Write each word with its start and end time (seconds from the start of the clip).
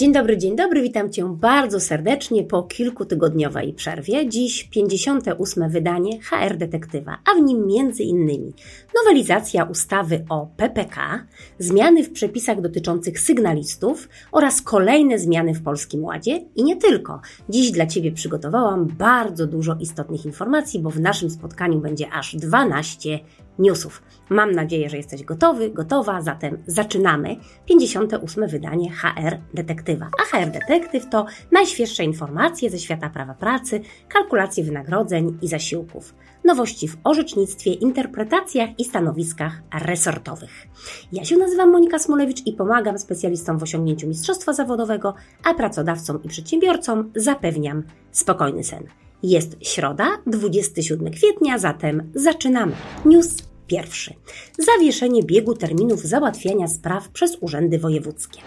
Dzień 0.00 0.12
dobry, 0.12 0.38
dzień 0.38 0.56
dobry, 0.56 0.82
witam 0.82 1.10
Cię 1.10 1.36
bardzo 1.36 1.80
serdecznie 1.80 2.44
po 2.44 2.62
kilkutygodniowej 2.62 3.72
przerwie. 3.72 4.28
Dziś 4.28 4.64
58. 4.64 5.70
wydanie 5.70 6.22
HR 6.22 6.56
Detektywa, 6.56 7.18
a 7.30 7.40
w 7.40 7.42
nim 7.42 7.66
między 7.66 8.02
innymi 8.02 8.52
nowelizacja 8.94 9.64
ustawy 9.64 10.24
o 10.28 10.46
PPK, 10.56 11.26
zmiany 11.58 12.04
w 12.04 12.12
przepisach 12.12 12.60
dotyczących 12.60 13.20
sygnalistów 13.20 14.08
oraz 14.32 14.62
kolejne 14.62 15.18
zmiany 15.18 15.54
w 15.54 15.62
Polskim 15.62 16.04
Ładzie 16.04 16.44
i 16.56 16.64
nie 16.64 16.76
tylko. 16.76 17.20
Dziś 17.48 17.70
dla 17.70 17.86
Ciebie 17.86 18.12
przygotowałam 18.12 18.86
bardzo 18.86 19.46
dużo 19.46 19.76
istotnych 19.80 20.26
informacji, 20.26 20.80
bo 20.80 20.90
w 20.90 21.00
naszym 21.00 21.30
spotkaniu 21.30 21.80
będzie 21.80 22.12
aż 22.12 22.36
12 22.36 23.18
newsów. 23.58 24.02
Mam 24.28 24.52
nadzieję, 24.52 24.90
że 24.90 24.96
jesteś 24.96 25.24
gotowy, 25.24 25.70
gotowa, 25.70 26.22
zatem 26.22 26.58
zaczynamy 26.66 27.36
58. 27.66 28.48
wydanie 28.48 28.92
HR 28.92 29.38
Detektywa. 29.54 30.08
A 30.22 30.36
HR 30.36 30.50
Detektyw 30.50 31.08
to 31.10 31.26
najświeższe 31.52 32.04
informacje 32.04 32.70
ze 32.70 32.78
świata 32.78 33.10
prawa 33.10 33.34
pracy, 33.34 33.80
kalkulacje 34.08 34.64
wynagrodzeń 34.64 35.38
i 35.42 35.48
zasiłków, 35.48 36.14
nowości 36.44 36.88
w 36.88 36.96
orzecznictwie, 37.04 37.72
interpretacjach 37.72 38.70
i 38.78 38.84
stanowiskach 38.84 39.62
resortowych. 39.84 40.66
Ja 41.12 41.24
się 41.24 41.36
nazywam 41.36 41.70
Monika 41.70 41.98
Smolewicz 41.98 42.46
i 42.46 42.52
pomagam 42.52 42.98
specjalistom 42.98 43.58
w 43.58 43.62
osiągnięciu 43.62 44.08
mistrzostwa 44.08 44.52
zawodowego, 44.52 45.14
a 45.44 45.54
pracodawcom 45.54 46.22
i 46.22 46.28
przedsiębiorcom 46.28 47.12
zapewniam 47.16 47.82
spokojny 48.12 48.64
sen. 48.64 48.84
Jest 49.22 49.56
środa, 49.60 50.08
27 50.26 51.10
kwietnia, 51.10 51.58
zatem 51.58 52.12
zaczynamy. 52.14 52.72
News 53.04 53.49
pierwszy. 53.70 54.14
Zawieszenie 54.58 55.22
biegu 55.22 55.54
terminów 55.54 56.00
załatwiania 56.00 56.68
spraw 56.68 57.08
przez 57.08 57.36
urzędy 57.40 57.78
wojewódzkie. 57.78 58.40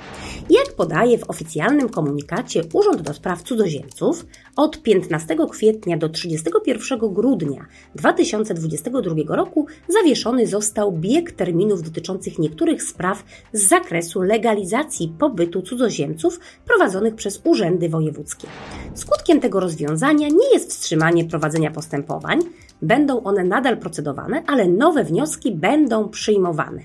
Jak 0.49 0.75
podaje 0.75 1.17
w 1.17 1.29
oficjalnym 1.29 1.89
komunikacie 1.89 2.61
Urząd 2.73 3.01
do 3.01 3.13
Spraw 3.13 3.43
Cudzoziemców, 3.43 4.25
od 4.55 4.81
15 4.81 5.37
kwietnia 5.51 5.97
do 5.97 6.09
31 6.09 7.13
grudnia 7.13 7.65
2022 7.95 9.35
roku 9.35 9.67
zawieszony 9.87 10.47
został 10.47 10.91
bieg 10.91 11.31
terminów 11.31 11.81
dotyczących 11.81 12.39
niektórych 12.39 12.83
spraw 12.83 13.23
z 13.53 13.67
zakresu 13.67 14.21
legalizacji 14.21 15.13
pobytu 15.19 15.61
cudzoziemców 15.61 16.39
prowadzonych 16.65 17.15
przez 17.15 17.41
urzędy 17.43 17.89
wojewódzkie. 17.89 18.47
Skutkiem 18.95 19.39
tego 19.39 19.59
rozwiązania 19.59 20.27
nie 20.27 20.53
jest 20.53 20.69
wstrzymanie 20.69 21.25
prowadzenia 21.25 21.71
postępowań, 21.71 22.39
będą 22.81 23.23
one 23.23 23.43
nadal 23.43 23.77
procedowane, 23.77 24.43
ale 24.47 24.67
nowe 24.67 25.03
wnioski 25.03 25.51
będą 25.51 26.09
przyjmowane. 26.09 26.81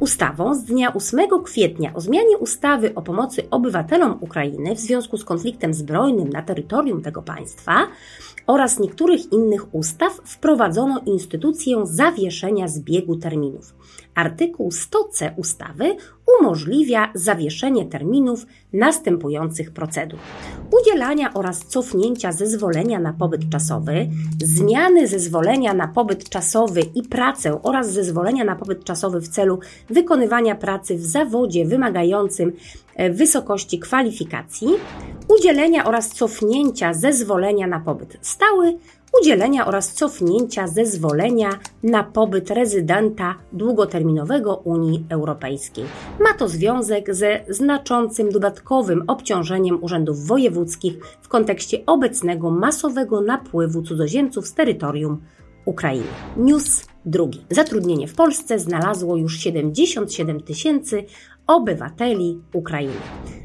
Ustawą 0.00 0.54
z 0.54 0.64
dnia 0.64 0.94
8 0.94 1.20
kwietnia 1.44 1.94
o 1.94 2.00
zmianie 2.00 2.38
ustawy 2.38 2.94
o 2.94 3.02
pomocy 3.02 3.50
obywatelom 3.50 4.18
Ukrainy 4.20 4.74
w 4.74 4.80
związku 4.80 5.16
z 5.16 5.24
konfliktem 5.24 5.74
zbrojnym 5.74 6.28
na 6.28 6.42
terytorium 6.42 7.02
tego 7.02 7.22
państwa 7.22 7.86
oraz 8.46 8.78
niektórych 8.78 9.32
innych 9.32 9.74
ustaw 9.74 10.12
wprowadzono 10.24 11.00
instytucję 11.06 11.86
zawieszenia 11.86 12.68
zbiegu 12.68 13.16
terminów. 13.16 13.74
Artykuł 14.14 14.70
100c 14.70 15.30
ustawy 15.36 15.96
umożliwia 16.40 17.08
zawieszenie 17.14 17.86
terminów 17.86 18.46
następujących 18.72 19.70
procedur: 19.70 20.18
udzielania 20.80 21.34
oraz 21.34 21.66
cofnięcia 21.66 22.32
zezwolenia 22.32 22.98
na 22.98 23.12
pobyt 23.12 23.48
czasowy, 23.48 24.08
zmiany 24.44 25.08
zezwolenia 25.08 25.74
na 25.74 25.88
pobyt 25.88 26.28
czasowy 26.28 26.80
i 26.94 27.02
pracę 27.02 27.62
oraz 27.62 27.92
zezwolenia 27.92 28.44
na 28.44 28.56
pobyt 28.56 28.84
czasowy 28.84 29.20
w 29.20 29.28
celu 29.28 29.58
wykonywania 29.90 30.54
pracy 30.54 30.96
w 30.96 31.04
zawodzie 31.04 31.64
wymagającym 31.64 32.52
e, 32.94 33.10
wysokości 33.10 33.78
kwalifikacji, 33.78 34.68
udzielenia 35.38 35.84
oraz 35.84 36.08
cofnięcia 36.08 36.94
zezwolenia 36.94 37.66
na 37.66 37.80
pobyt 37.80 38.18
stały, 38.20 38.78
udzielenia 39.20 39.66
oraz 39.66 39.92
cofnięcia 39.92 40.66
zezwolenia 40.66 41.50
na 41.82 42.04
pobyt 42.04 42.50
rezydenta 42.50 43.34
długoterminowego 43.52 44.56
Unii 44.56 45.04
Europejskiej. 45.08 45.84
Ma 46.20 46.34
to 46.38 46.48
związek 46.48 47.14
ze 47.14 47.40
znaczącym 47.48 48.30
dodatkowym 48.30 49.04
obciążeniem 49.06 49.84
urzędów 49.84 50.26
wojewódzkich 50.26 50.98
w 51.22 51.28
kontekście 51.28 51.86
obecnego 51.86 52.50
masowego 52.50 53.20
napływu 53.20 53.82
cudzoziemców 53.82 54.46
z 54.46 54.54
terytorium 54.54 55.20
Ukrainy. 55.64 56.06
News 56.36 56.86
drugi. 57.06 57.44
Zatrudnienie 57.50 58.08
w 58.08 58.14
Polsce 58.14 58.58
znalazło 58.58 59.16
już 59.16 59.38
77 59.38 60.40
tysięcy 60.40 61.04
obywateli 61.46 62.40
Ukrainy. 62.52 62.94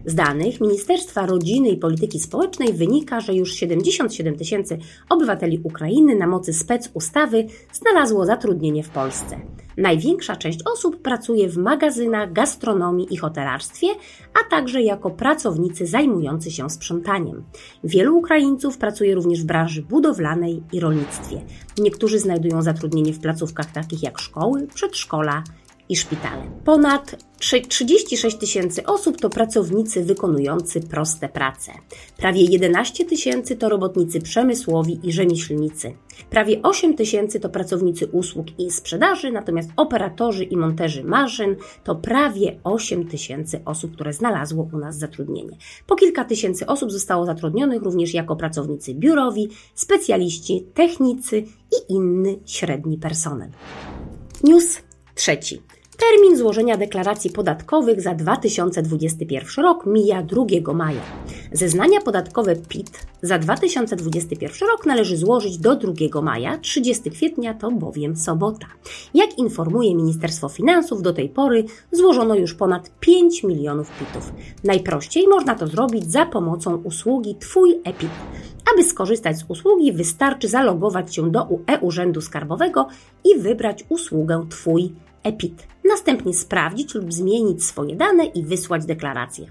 Z 0.05 0.15
danych 0.15 0.61
Ministerstwa 0.61 1.25
Rodziny 1.25 1.69
i 1.69 1.77
Polityki 1.77 2.19
Społecznej 2.19 2.73
wynika, 2.73 3.19
że 3.19 3.33
już 3.33 3.53
77 3.53 4.35
tysięcy 4.35 4.77
obywateli 5.09 5.59
Ukrainy 5.63 6.15
na 6.15 6.27
mocy 6.27 6.53
spec 6.53 6.89
ustawy 6.93 7.47
znalazło 7.73 8.25
zatrudnienie 8.25 8.83
w 8.83 8.89
Polsce. 8.89 9.39
Największa 9.77 10.35
część 10.35 10.59
osób 10.73 11.01
pracuje 11.01 11.49
w 11.49 11.57
magazynach, 11.57 12.33
gastronomii 12.33 13.13
i 13.13 13.17
hotelarstwie, 13.17 13.87
a 14.33 14.49
także 14.49 14.81
jako 14.81 15.09
pracownicy 15.09 15.87
zajmujący 15.87 16.51
się 16.51 16.69
sprzątaniem. 16.69 17.43
Wielu 17.83 18.17
Ukraińców 18.17 18.77
pracuje 18.77 19.15
również 19.15 19.41
w 19.41 19.45
branży 19.45 19.81
budowlanej 19.81 20.63
i 20.73 20.79
rolnictwie. 20.79 21.41
Niektórzy 21.77 22.19
znajdują 22.19 22.61
zatrudnienie 22.61 23.13
w 23.13 23.19
placówkach 23.19 23.71
takich 23.71 24.03
jak 24.03 24.19
szkoły, 24.19 24.67
przedszkola 24.73 25.43
i 25.89 25.95
szpitale. 25.95 26.43
Ponad 26.65 27.15
36 27.41 28.37
tysięcy 28.37 28.85
osób 28.85 29.21
to 29.21 29.29
pracownicy 29.29 30.03
wykonujący 30.03 30.81
proste 30.81 31.29
prace. 31.29 31.71
Prawie 32.17 32.43
11 32.43 33.05
tysięcy 33.05 33.55
to 33.55 33.69
robotnicy 33.69 34.21
przemysłowi 34.21 34.99
i 35.03 35.11
rzemieślnicy. 35.11 35.93
Prawie 36.29 36.61
8 36.61 36.95
tysięcy 36.95 37.39
to 37.39 37.49
pracownicy 37.49 38.07
usług 38.07 38.47
i 38.59 38.71
sprzedaży, 38.71 39.31
natomiast 39.31 39.69
operatorzy 39.77 40.43
i 40.43 40.57
monterzy 40.57 41.03
maszyn 41.03 41.55
to 41.83 41.95
prawie 41.95 42.59
8 42.63 43.07
tysięcy 43.07 43.61
osób, 43.65 43.93
które 43.93 44.13
znalazło 44.13 44.69
u 44.73 44.77
nas 44.77 44.97
zatrudnienie. 44.97 45.57
Po 45.87 45.95
kilka 45.95 46.25
tysięcy 46.25 46.65
osób 46.65 46.91
zostało 46.91 47.25
zatrudnionych 47.25 47.81
również 47.81 48.13
jako 48.13 48.35
pracownicy 48.35 48.93
biurowi, 48.93 49.49
specjaliści, 49.75 50.65
technicy 50.73 51.37
i 51.71 51.93
inny 51.93 52.39
średni 52.45 52.97
personel. 52.97 53.49
News 54.43 54.81
trzeci. 55.15 55.61
Termin 56.09 56.37
złożenia 56.37 56.77
deklaracji 56.77 57.29
podatkowych 57.29 58.01
za 58.01 58.15
2021 58.15 59.65
rok 59.65 59.85
mija 59.85 60.23
2 60.23 60.73
maja. 60.73 61.01
Zeznania 61.51 62.01
podatkowe 62.01 62.55
PIT 62.55 62.91
za 63.21 63.39
2021 63.39 64.69
rok 64.69 64.85
należy 64.85 65.17
złożyć 65.17 65.57
do 65.57 65.75
2 65.75 66.21
maja, 66.21 66.57
30 66.57 67.11
kwietnia 67.11 67.53
to 67.53 67.71
bowiem 67.71 68.15
sobota. 68.15 68.65
Jak 69.13 69.37
informuje 69.37 69.95
Ministerstwo 69.95 70.49
Finansów, 70.49 71.01
do 71.01 71.13
tej 71.13 71.29
pory 71.29 71.63
złożono 71.91 72.35
już 72.35 72.53
ponad 72.53 72.91
5 72.99 73.43
milionów 73.43 73.91
PITów. 73.99 74.33
Najprościej 74.63 75.27
można 75.27 75.55
to 75.55 75.67
zrobić 75.67 76.11
za 76.11 76.25
pomocą 76.25 76.75
usługi 76.75 77.35
Twój 77.35 77.81
EPIT. 77.83 78.11
Aby 78.73 78.83
skorzystać 78.83 79.37
z 79.37 79.45
usługi, 79.47 79.93
wystarczy 79.93 80.47
zalogować 80.47 81.15
się 81.15 81.31
do 81.31 81.47
e-Urzędu 81.67 82.21
Skarbowego 82.21 82.87
i 83.25 83.39
wybrać 83.39 83.85
usługę 83.89 84.45
Twój 84.49 84.91
EPIT. 85.23 85.67
Następnie 85.85 86.33
sprawdzić 86.33 86.95
lub 86.95 87.13
zmienić 87.13 87.63
swoje 87.65 87.95
dane 87.95 88.25
i 88.25 88.43
wysłać 88.43 88.85
deklarację 88.85 89.47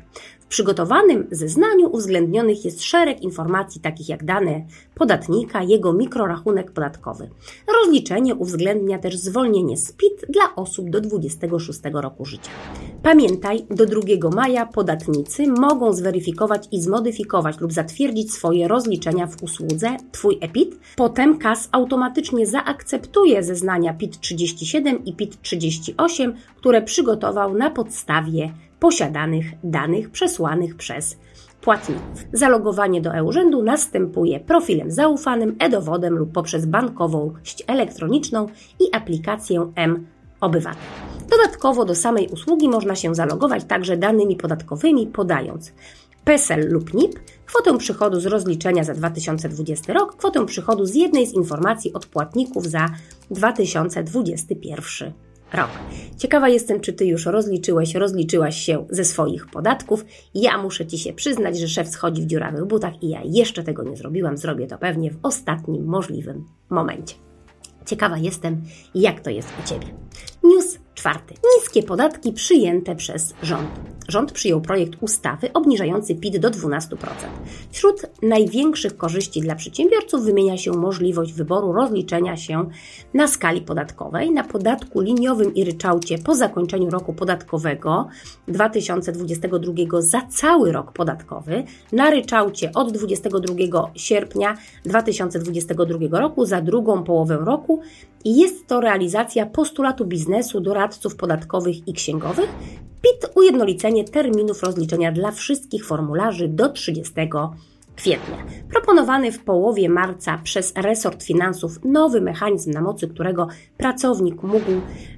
przygotowanym 0.50 1.26
zeznaniu 1.30 1.88
uwzględnionych 1.92 2.64
jest 2.64 2.82
szereg 2.82 3.22
informacji 3.22 3.80
takich 3.80 4.08
jak 4.08 4.24
dane 4.24 4.64
podatnika, 4.94 5.62
jego 5.62 5.92
mikrorachunek 5.92 6.72
podatkowy. 6.72 7.30
Rozliczenie 7.80 8.34
uwzględnia 8.34 8.98
też 8.98 9.16
zwolnienie 9.16 9.76
z 9.76 9.92
PIT 9.92 10.26
dla 10.28 10.54
osób 10.56 10.90
do 10.90 11.00
26 11.00 11.80
roku 11.92 12.24
życia. 12.24 12.50
Pamiętaj, 13.02 13.66
do 13.70 13.86
2 13.86 14.00
maja 14.34 14.66
podatnicy 14.66 15.46
mogą 15.46 15.92
zweryfikować 15.92 16.68
i 16.72 16.82
zmodyfikować 16.82 17.60
lub 17.60 17.72
zatwierdzić 17.72 18.32
swoje 18.32 18.68
rozliczenia 18.68 19.26
w 19.26 19.42
usłudze 19.42 19.96
Twój 20.12 20.38
EPIT. 20.40 20.78
Potem 20.96 21.38
KAS 21.38 21.68
automatycznie 21.72 22.46
zaakceptuje 22.46 23.42
zeznania 23.42 23.94
PIT 23.94 24.20
37 24.20 25.04
i 25.04 25.12
PIT 25.12 25.42
38, 25.42 26.19
które 26.56 26.82
przygotował 26.82 27.54
na 27.54 27.70
podstawie 27.70 28.52
posiadanych 28.80 29.46
danych 29.64 30.10
przesłanych 30.10 30.76
przez 30.76 31.18
płatników. 31.60 32.24
Zalogowanie 32.32 33.00
do 33.00 33.14
e-urzędu 33.14 33.62
następuje 33.62 34.40
profilem 34.40 34.90
zaufanym, 34.90 35.56
e-dowodem 35.58 36.18
lub 36.18 36.32
poprzez 36.32 36.66
bankowość 36.66 37.64
elektroniczną 37.66 38.46
i 38.80 38.96
aplikację 38.96 39.72
M-Obywatel. 39.74 40.82
Dodatkowo 41.30 41.84
do 41.84 41.94
samej 41.94 42.28
usługi 42.28 42.68
można 42.68 42.94
się 42.94 43.14
zalogować 43.14 43.64
także 43.64 43.96
danymi 43.96 44.36
podatkowymi, 44.36 45.06
podając 45.06 45.72
PESEL 46.24 46.72
lub 46.72 46.94
NIP, 46.94 47.20
kwotę 47.46 47.78
przychodu 47.78 48.20
z 48.20 48.26
rozliczenia 48.26 48.84
za 48.84 48.94
2020 48.94 49.92
rok, 49.92 50.16
kwotę 50.16 50.46
przychodu 50.46 50.86
z 50.86 50.94
jednej 50.94 51.26
z 51.26 51.32
informacji 51.32 51.92
od 51.92 52.06
płatników 52.06 52.66
za 52.66 52.86
2021 53.30 55.12
rok. 55.52 55.70
Ciekawa 56.18 56.48
jestem, 56.48 56.80
czy 56.80 56.92
Ty 56.92 57.06
już 57.06 57.26
rozliczyłeś, 57.26 57.94
rozliczyłaś 57.94 58.56
się 58.56 58.86
ze 58.90 59.04
swoich 59.04 59.46
podatków. 59.46 60.04
Ja 60.34 60.58
muszę 60.58 60.86
Ci 60.86 60.98
się 60.98 61.12
przyznać, 61.12 61.58
że 61.58 61.68
szef 61.68 61.88
schodzi 61.88 62.22
w 62.22 62.26
dziurawych 62.26 62.64
butach 62.64 63.02
i 63.02 63.08
ja 63.08 63.20
jeszcze 63.24 63.62
tego 63.62 63.82
nie 63.82 63.96
zrobiłam. 63.96 64.36
Zrobię 64.36 64.66
to 64.66 64.78
pewnie 64.78 65.10
w 65.10 65.18
ostatnim 65.22 65.84
możliwym 65.84 66.44
momencie. 66.70 67.14
Ciekawa 67.86 68.18
jestem, 68.18 68.62
jak 68.94 69.20
to 69.20 69.30
jest 69.30 69.48
u 69.64 69.68
Ciebie. 69.68 69.86
News 70.44 70.78
czwarty. 70.94 71.34
Niskie 71.56 71.82
podatki 71.82 72.32
przyjęte 72.32 72.96
przez 72.96 73.34
rząd. 73.42 73.70
Rząd 74.10 74.32
przyjął 74.32 74.60
projekt 74.60 74.92
ustawy 75.00 75.52
obniżający 75.52 76.14
PIT 76.14 76.38
do 76.38 76.50
12%. 76.50 76.96
Wśród 77.70 78.02
największych 78.22 78.96
korzyści 78.96 79.40
dla 79.40 79.54
przedsiębiorców 79.54 80.24
wymienia 80.24 80.56
się 80.56 80.72
możliwość 80.72 81.32
wyboru 81.32 81.72
rozliczenia 81.72 82.36
się 82.36 82.68
na 83.14 83.28
skali 83.28 83.60
podatkowej 83.60 84.30
na 84.30 84.44
podatku 84.44 85.00
liniowym 85.00 85.54
i 85.54 85.64
ryczałcie 85.64 86.18
po 86.18 86.34
zakończeniu 86.34 86.90
roku 86.90 87.12
podatkowego 87.12 88.08
2022 88.48 89.72
za 90.00 90.20
cały 90.20 90.72
rok 90.72 90.92
podatkowy, 90.92 91.64
na 91.92 92.10
ryczałcie 92.10 92.72
od 92.74 92.92
22 92.92 93.90
sierpnia 93.94 94.56
2022 94.84 96.18
roku 96.20 96.44
za 96.44 96.60
drugą 96.60 97.04
połowę 97.04 97.36
roku 97.36 97.80
i 98.24 98.36
jest 98.36 98.66
to 98.66 98.80
realizacja 98.80 99.46
postulatu 99.46 100.06
biznesu, 100.06 100.60
doradców 100.60 101.16
podatkowych 101.16 101.88
i 101.88 101.92
księgowych. 101.92 102.48
PIT 103.02 103.30
ujednolicenie 103.34 104.04
terminów 104.04 104.62
rozliczenia 104.62 105.12
dla 105.12 105.30
wszystkich 105.30 105.86
formularzy 105.86 106.48
do 106.48 106.68
30 106.68 107.12
kwietnia. 107.96 108.36
Proponowany 108.70 109.32
w 109.32 109.44
połowie 109.44 109.88
marca 109.88 110.38
przez 110.44 110.72
resort 110.76 111.22
finansów 111.22 111.84
nowy 111.84 112.20
mechanizm, 112.20 112.70
na 112.70 112.80
mocy 112.80 113.08
którego 113.08 113.48
pracownik 113.78 114.42
mógł, 114.42 114.72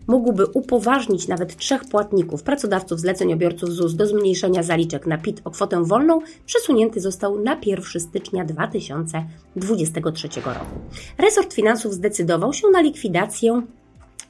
mógłby 0.06 0.46
upoważnić 0.46 1.28
nawet 1.28 1.56
trzech 1.56 1.84
płatników, 1.84 2.42
pracodawców, 2.42 3.00
zleceniobiorców 3.00 3.70
ZUS 3.70 3.94
do 3.94 4.06
zmniejszenia 4.06 4.62
zaliczek 4.62 5.06
na 5.06 5.18
PIT 5.18 5.40
o 5.44 5.50
kwotę 5.50 5.84
wolną, 5.84 6.20
przesunięty 6.46 7.00
został 7.00 7.40
na 7.40 7.56
1 7.66 8.00
stycznia 8.00 8.44
2023 8.44 10.28
roku. 10.44 10.76
Resort 11.18 11.54
finansów 11.54 11.92
zdecydował 11.92 12.52
się 12.52 12.68
na 12.68 12.80
likwidację 12.80 13.62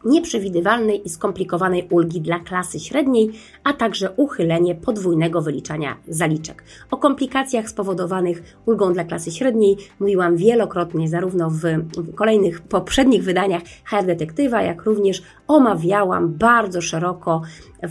nieprzewidywalnej 0.05 1.07
i 1.07 1.11
skomplikowanej 1.11 1.87
ulgi 1.91 2.21
dla 2.21 2.39
klasy 2.39 2.81
średniej, 2.81 3.31
a 3.65 3.73
także 3.73 4.11
uchylenie 4.17 4.75
podwójnego 4.75 5.43
wyliczania 5.43 5.97
zaliczek. 6.09 6.65
O 6.91 6.97
komplikacjach 6.97 7.69
spowodowanych 7.69 8.57
ulgą 8.67 8.93
dla 8.93 9.05
klasy 9.05 9.31
średniej 9.31 9.77
mówiłam 10.01 10.37
wielokrotnie, 10.37 11.09
zarówno 11.09 11.51
w 11.51 11.65
kolejnych 12.15 12.61
poprzednich 12.61 13.25
wydaniach 13.25 13.63
HR 13.85 14.07
Detektywa, 14.07 14.63
jak 14.63 14.83
również 14.85 15.23
omawiałam 15.57 16.35
bardzo 16.35 16.81
szeroko 16.81 17.43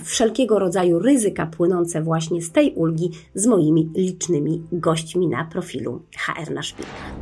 wszelkiego 0.04 0.60
rodzaju 0.60 1.00
ryzyka 1.00 1.46
płynące 1.46 2.02
właśnie 2.02 2.42
z 2.42 2.52
tej 2.52 2.74
ulgi 2.74 3.12
z 3.36 3.46
moimi 3.46 3.90
licznymi 3.96 4.64
gośćmi 4.72 5.28
na 5.28 5.46
profilu 5.46 6.02
HR 6.18 6.52
na 6.52 6.64
szpilkach. 6.64 7.14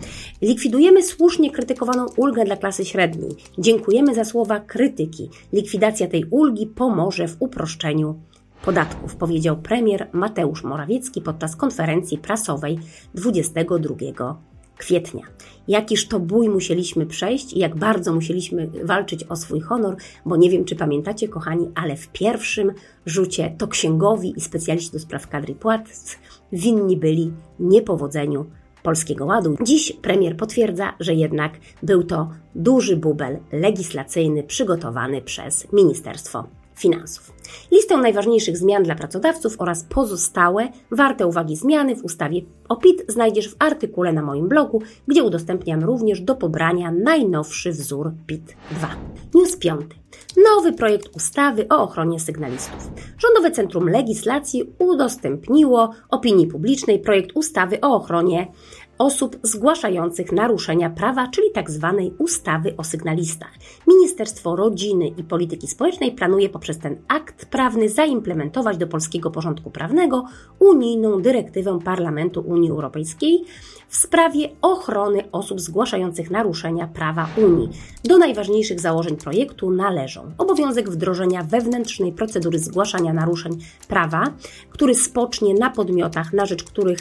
Likwidujemy 0.42 1.04
słusznie 1.04 1.52
krytykowaną 1.52 2.06
ulgę 2.18 2.46
dla 2.46 2.58
klasy 2.58 2.86
średniej. 2.86 3.32
Dziękujemy 3.58 4.16
za 4.16 4.26
słowa 4.26 4.60
krytyki. 4.60 5.30
Likwidacja 5.54 6.08
tej 6.08 6.26
ulgi 6.30 6.68
pomoże 6.68 7.28
w 7.28 7.36
uproszczeniu 7.40 8.16
podatków, 8.66 9.16
powiedział 9.16 9.58
premier 9.58 10.08
Mateusz 10.12 10.64
Morawiecki 10.64 11.22
podczas 11.22 11.56
konferencji 11.56 12.18
prasowej 12.18 12.80
22 13.16 13.96
kwietnia. 14.80 15.24
Jakiż 15.68 16.08
to 16.08 16.20
bój 16.20 16.50
musieliśmy 16.50 17.06
przejść 17.06 17.54
i 17.54 17.60
jak 17.60 17.76
bardzo 17.76 18.14
musieliśmy 18.14 18.70
walczyć 18.84 19.24
o 19.24 19.36
swój 19.36 19.62
honor, 19.62 19.96
bo 20.26 20.38
nie 20.38 20.50
wiem, 20.50 20.66
czy 20.66 20.76
pamiętacie, 20.76 21.28
kochani, 21.28 21.68
ale 21.76 21.96
w 21.96 22.08
pierwszym 22.08 22.72
rzucie 23.06 23.56
to 23.58 23.68
księgowi 23.68 24.34
i 24.38 24.42
specjaliści 24.42 24.92
do 24.92 25.00
spraw 25.00 25.28
kadry 25.28 25.56
płac 25.56 26.18
winni 26.52 26.98
byli 26.98 27.32
niepowodzeniu 27.60 28.46
Polskiego 28.84 29.26
Ładu. 29.26 29.56
Dziś 29.64 29.94
premier 30.02 30.38
potwierdza, 30.38 30.94
że 31.00 31.14
jednak 31.14 31.54
był 31.84 32.04
to 32.04 32.30
duży 32.56 32.98
bubel 32.98 33.40
legislacyjny 33.52 34.44
przygotowany 34.44 35.22
przez 35.22 35.74
Ministerstwo 35.74 36.59
Finansów. 36.80 37.34
Listę 37.72 37.98
najważniejszych 37.98 38.58
zmian 38.58 38.84
dla 38.84 38.96
pracodawców 38.96 39.56
oraz 39.58 39.84
pozostałe, 39.84 40.68
warte 40.92 41.28
uwagi 41.28 41.56
zmiany 41.56 41.96
w 41.96 42.04
ustawie 42.04 42.42
o 42.70 42.76
PIT 42.76 43.04
znajdziesz 43.08 43.50
w 43.50 43.56
artykule 43.60 44.14
na 44.14 44.22
moim 44.22 44.48
blogu, 44.48 44.82
gdzie 45.08 45.24
udostępniam 45.24 45.84
również 45.84 46.22
do 46.22 46.36
pobrania 46.36 46.92
najnowszy 46.92 47.72
wzór 47.72 48.12
PIT 48.28 48.56
2. 48.72 48.88
News 49.34 49.58
5. 49.58 49.82
Nowy 50.46 50.74
projekt 50.74 51.16
ustawy 51.16 51.68
o 51.70 51.82
ochronie 51.82 52.20
sygnalistów. 52.20 52.92
Rządowe 53.18 53.52
Centrum 53.52 53.90
Legislacji 53.90 54.74
udostępniło 54.80 55.92
opinii 56.10 56.48
publicznej 56.48 57.00
projekt 57.00 57.32
ustawy 57.34 57.82
o 57.82 57.96
ochronie 57.96 58.48
osób 59.00 59.38
zgłaszających 59.44 60.32
naruszenia 60.32 60.90
prawa, 60.90 61.28
czyli 61.28 61.48
tzw. 61.56 61.96
Tak 61.98 62.22
ustawy 62.22 62.74
o 62.78 62.84
sygnalistach. 62.84 63.52
Ministerstwo 63.88 64.56
Rodziny 64.56 65.08
i 65.08 65.24
Polityki 65.24 65.68
Społecznej 65.68 66.12
planuje 66.12 66.50
poprzez 66.50 66.78
ten 66.78 66.98
akt 67.08 67.46
prawny 67.46 67.90
zaimplementować 67.90 68.78
do 68.78 68.88
polskiego 68.88 69.32
porządku 69.32 69.72
prawnego 69.72 70.26
unijną 70.60 71.22
dyrektywę 71.22 71.80
Parlamentu 71.84 72.42
Unii 72.42 72.72
Europejskiej 72.72 73.46
w 73.90 73.96
sprawie 73.96 74.50
ochrony 74.62 75.32
osób 75.32 75.62
zgłaszających 75.62 76.32
naruszenia 76.32 76.88
prawa 76.88 77.28
Unii. 77.38 77.70
Do 78.04 78.18
najważniejszych 78.18 78.80
założeń 78.80 79.18
projektu 79.18 79.72
należą 79.72 80.32
obowiązek 80.38 80.90
wdrożenia 80.90 81.44
wewnętrznej 81.44 82.12
procedury 82.12 82.60
zgłaszania 82.60 83.14
naruszeń 83.14 83.58
prawa, 83.88 84.24
który 84.70 84.96
spocznie 84.96 85.54
na 85.54 85.70
podmiotach, 85.70 86.34
na 86.34 86.46
rzecz 86.46 86.64
których 86.64 87.00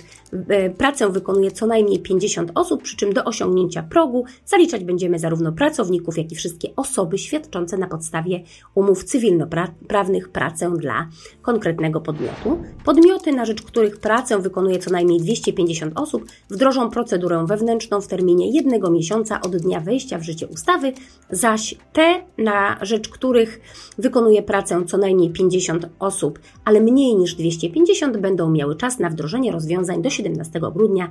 e, 0.49 0.71
pracę 0.71 1.09
wykonuje 1.09 1.51
co 1.51 1.67
najmniej 1.67 1.88
50 1.99 2.53
osób, 2.55 2.83
przy 2.83 2.97
czym 2.97 3.13
do 3.13 3.25
osiągnięcia 3.25 3.83
progu 3.83 4.25
zaliczać 4.47 4.85
będziemy 4.85 5.19
zarówno 5.19 5.53
pracowników, 5.53 6.19
jak 6.19 6.33
i 6.33 6.35
wszystkie 6.35 6.69
osoby 6.77 7.19
świadczące 7.19 7.79
na 7.79 7.87
podstawie 7.87 8.43
umów 8.75 9.05
cywilnoprawnych 9.05 10.29
pracę 10.29 10.73
dla 10.79 11.09
konkretnego 11.43 12.01
podmiotu. 12.01 12.63
Podmioty, 12.85 13.33
na 13.33 13.45
rzecz 13.45 13.63
których 13.63 14.01
pracę 14.01 14.39
wykonuje 14.39 14.79
co 14.79 14.91
najmniej 14.91 15.21
250 15.21 16.01
osób, 16.01 16.25
wdrożą 16.51 16.91
procedurę 16.91 17.45
wewnętrzną 17.49 18.01
w 18.01 18.07
terminie 18.07 18.51
jednego 18.51 18.91
miesiąca 18.91 19.41
od 19.41 19.57
dnia 19.57 19.81
wejścia 19.81 20.19
w 20.19 20.23
życie 20.23 20.47
ustawy, 20.47 20.93
zaś 21.31 21.75
te, 21.93 22.21
na 22.39 22.79
rzecz 22.83 23.09
których 23.09 23.61
wykonuje 23.99 24.43
pracę 24.43 24.85
co 24.87 24.99
najmniej 24.99 25.31
50 25.31 25.89
osób, 25.99 26.39
ale 26.65 26.81
mniej 26.81 27.17
niż 27.17 27.35
250, 27.35 28.17
będą 28.17 28.51
miały 28.51 28.77
czas 28.77 28.99
na 28.99 29.11
wdrożenie 29.11 29.53
rozwiązań 29.53 30.03
do 30.03 30.11
17 30.11 30.61
grudnia 30.75 31.09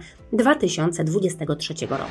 2023 0.69 1.73
roku. 1.89 2.03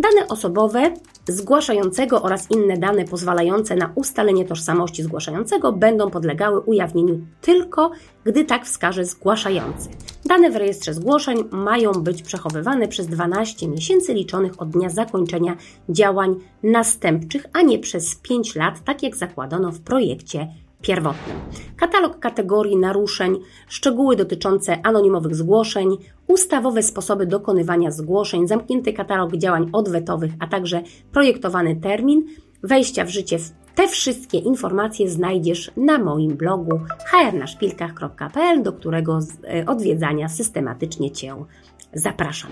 Dane 0.00 0.28
osobowe 0.28 0.94
zgłaszającego 1.28 2.22
oraz 2.22 2.50
inne 2.50 2.76
dane 2.76 3.04
pozwalające 3.04 3.76
na 3.76 3.92
ustalenie 3.94 4.44
tożsamości 4.44 5.02
zgłaszającego 5.02 5.72
będą 5.72 6.10
podlegały 6.10 6.60
ujawnieniu 6.60 7.20
tylko, 7.40 7.90
gdy 8.24 8.44
tak 8.44 8.64
wskaże 8.64 9.04
zgłaszający. 9.04 9.88
Dane 10.24 10.50
w 10.50 10.56
rejestrze 10.56 10.94
zgłoszeń 10.94 11.44
mają 11.50 11.92
być 11.92 12.22
przechowywane 12.22 12.88
przez 12.88 13.06
12 13.06 13.68
miesięcy 13.68 14.14
liczonych 14.14 14.62
od 14.62 14.70
dnia 14.70 14.90
zakończenia 14.90 15.56
działań 15.88 16.34
następczych, 16.62 17.46
a 17.52 17.62
nie 17.62 17.78
przez 17.78 18.16
5 18.16 18.54
lat, 18.54 18.84
tak 18.84 19.02
jak 19.02 19.16
zakładano 19.16 19.72
w 19.72 19.80
projekcie 19.80 20.48
pierwotnym. 20.82 21.36
Katalog 21.76 22.18
kategorii 22.18 22.76
naruszeń, 22.76 23.38
szczegóły 23.68 24.16
dotyczące 24.16 24.86
anonimowych 24.86 25.34
zgłoszeń, 25.34 25.96
ustawowe 26.26 26.82
sposoby 26.82 27.26
dokonywania 27.26 27.90
zgłoszeń, 27.90 28.48
zamknięty 28.48 28.92
katalog 28.92 29.36
działań 29.36 29.70
odwetowych, 29.72 30.32
a 30.40 30.46
także 30.46 30.82
projektowany 31.12 31.76
termin 31.76 32.26
wejścia 32.62 33.04
w 33.04 33.08
życie. 33.08 33.38
Te 33.74 33.88
wszystkie 33.88 34.38
informacje 34.38 35.10
znajdziesz 35.10 35.70
na 35.76 35.98
moim 35.98 36.36
blogu 36.36 36.80
hrnaszpilkach.pl, 37.04 38.62
do 38.62 38.72
którego 38.72 39.18
e, 39.44 39.66
odwiedzania 39.66 40.28
systematycznie 40.28 41.10
Cię 41.10 41.44
zapraszam. 41.92 42.50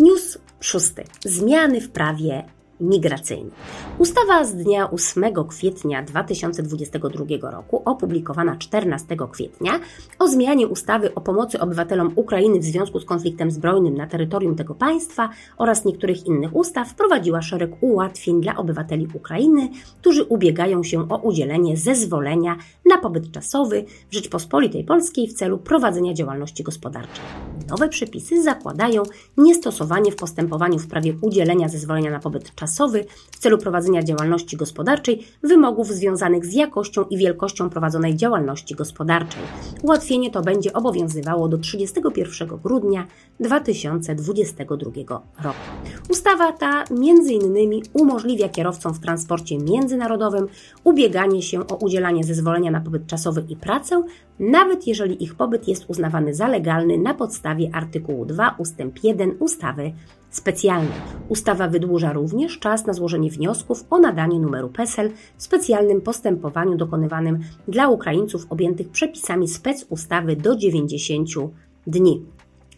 News 0.00 0.38
szósty. 0.60 1.04
Zmiany 1.24 1.80
w 1.80 1.90
prawie 1.90 2.44
migracyjny. 2.80 3.50
Ustawa 3.98 4.44
z 4.44 4.54
dnia 4.54 4.90
8 4.90 5.24
kwietnia 5.48 6.02
2022 6.02 7.50
roku, 7.50 7.82
opublikowana 7.84 8.56
14 8.56 9.16
kwietnia, 9.32 9.80
o 10.18 10.28
zmianie 10.28 10.68
ustawy 10.68 11.14
o 11.14 11.20
pomocy 11.20 11.60
obywatelom 11.60 12.12
Ukrainy 12.16 12.58
w 12.60 12.64
związku 12.64 13.00
z 13.00 13.04
konfliktem 13.04 13.50
zbrojnym 13.50 13.94
na 13.94 14.06
terytorium 14.06 14.56
tego 14.56 14.74
państwa 14.74 15.28
oraz 15.56 15.84
niektórych 15.84 16.26
innych 16.26 16.56
ustaw, 16.56 16.88
wprowadziła 16.88 17.42
szereg 17.42 17.70
ułatwień 17.80 18.40
dla 18.40 18.56
obywateli 18.56 19.08
Ukrainy, 19.14 19.68
którzy 20.00 20.24
ubiegają 20.24 20.82
się 20.82 21.08
o 21.08 21.16
udzielenie 21.18 21.76
zezwolenia 21.76 22.56
na 22.90 22.98
pobyt 22.98 23.32
czasowy 23.32 23.84
w 24.10 24.14
Rzeczpospolitej 24.14 24.84
Polskiej 24.84 25.28
w 25.28 25.34
celu 25.34 25.58
prowadzenia 25.58 26.14
działalności 26.14 26.62
gospodarczej. 26.62 27.24
Nowe 27.68 27.88
przepisy 27.88 28.42
zakładają 28.42 29.02
niestosowanie 29.36 30.12
w 30.12 30.16
postępowaniu 30.16 30.78
w 30.78 30.82
sprawie 30.82 31.14
udzielenia 31.20 31.68
zezwolenia 31.68 32.10
na 32.10 32.18
pobyt 32.18 32.54
czasowy 32.54 32.65
w 33.30 33.38
celu 33.38 33.58
prowadzenia 33.58 34.02
działalności 34.02 34.56
gospodarczej 34.56 35.26
wymogów 35.42 35.88
związanych 35.88 36.46
z 36.46 36.54
jakością 36.54 37.04
i 37.04 37.16
wielkością 37.16 37.70
prowadzonej 37.70 38.16
działalności 38.16 38.74
gospodarczej. 38.74 39.42
Ułatwienie 39.82 40.30
to 40.30 40.42
będzie 40.42 40.72
obowiązywało 40.72 41.48
do 41.48 41.58
31 41.58 42.48
grudnia 42.48 43.06
2022 43.40 44.90
roku. 45.42 45.58
Ustawa 46.08 46.52
ta 46.52 46.84
innymi 47.30 47.82
umożliwia 47.92 48.48
kierowcom 48.48 48.94
w 48.94 49.00
transporcie 49.00 49.58
międzynarodowym 49.58 50.46
ubieganie 50.84 51.42
się 51.42 51.66
o 51.66 51.74
udzielanie 51.74 52.24
zezwolenia 52.24 52.70
na 52.70 52.80
pobyt 52.80 53.06
czasowy 53.06 53.44
i 53.48 53.56
pracę, 53.56 54.02
nawet 54.38 54.86
jeżeli 54.86 55.24
ich 55.24 55.34
pobyt 55.34 55.68
jest 55.68 55.84
uznawany 55.88 56.34
za 56.34 56.48
legalny 56.48 56.98
na 56.98 57.14
podstawie 57.14 57.70
artykułu 57.72 58.24
2 58.24 58.54
ust. 58.58 58.76
1 59.02 59.36
ustawy 59.38 59.92
specjalnej. 60.36 60.98
Ustawa 61.28 61.68
wydłuża 61.68 62.12
również 62.12 62.58
czas 62.58 62.86
na 62.86 62.92
złożenie 62.92 63.30
wniosków 63.30 63.84
o 63.90 63.98
nadanie 63.98 64.40
numeru 64.40 64.68
PESEL 64.68 65.10
w 65.36 65.42
specjalnym 65.42 66.00
postępowaniu 66.00 66.76
dokonywanym 66.76 67.40
dla 67.68 67.88
Ukraińców 67.88 68.46
objętych 68.50 68.88
przepisami 68.88 69.48
specustawy 69.48 70.36
do 70.36 70.56
90 70.56 71.28
dni. 71.86 72.22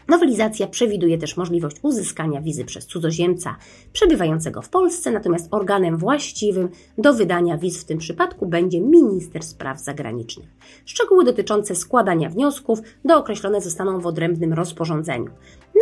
Nowelizacja 0.08 0.66
przewiduje 0.66 1.18
też 1.18 1.36
możliwość 1.36 1.76
uzyskania 1.82 2.40
wizy 2.40 2.64
przez 2.64 2.86
cudzoziemca 2.86 3.56
przebywającego 3.92 4.62
w 4.62 4.68
Polsce, 4.68 5.10
natomiast 5.10 5.48
organem 5.50 5.96
właściwym 5.96 6.68
do 6.98 7.14
wydania 7.14 7.58
wiz 7.58 7.82
w 7.82 7.84
tym 7.84 7.98
przypadku 7.98 8.46
będzie 8.46 8.80
minister 8.80 9.42
spraw 9.42 9.80
zagranicznych. 9.80 10.48
Szczegóły 10.84 11.24
dotyczące 11.24 11.74
składania 11.74 12.30
wniosków 12.30 12.78
dookreślone 13.04 13.60
zostaną 13.60 14.00
w 14.00 14.06
odrębnym 14.06 14.52
rozporządzeniu. 14.52 15.30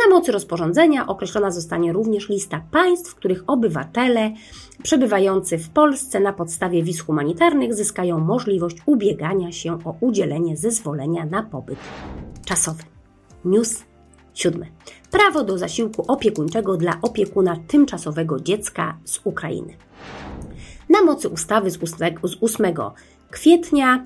Na 0.03 0.15
mocy 0.15 0.31
rozporządzenia 0.31 1.07
określona 1.07 1.51
zostanie 1.51 1.93
również 1.93 2.29
lista 2.29 2.61
państw, 2.71 3.11
w 3.11 3.15
których 3.15 3.43
obywatele 3.47 4.31
przebywający 4.83 5.57
w 5.57 5.69
Polsce 5.69 6.19
na 6.19 6.33
podstawie 6.33 6.83
wiz 6.83 7.01
humanitarnych 7.01 7.73
zyskają 7.73 8.19
możliwość 8.19 8.77
ubiegania 8.85 9.51
się 9.51 9.73
o 9.85 9.95
udzielenie 9.99 10.57
zezwolenia 10.57 11.25
na 11.25 11.43
pobyt 11.43 11.79
czasowy. 12.45 12.83
News 13.45 13.83
Siódmy. 14.33 14.67
Prawo 15.11 15.43
do 15.43 15.57
zasiłku 15.57 16.05
opiekuńczego 16.07 16.77
dla 16.77 16.97
opiekuna 17.01 17.57
tymczasowego 17.67 18.39
dziecka 18.39 18.97
z 19.05 19.19
Ukrainy. 19.23 19.73
Na 20.89 21.01
mocy 21.01 21.29
ustawy 21.29 21.71
z 21.71 21.77
8 22.41 22.73
kwietnia 23.31 24.05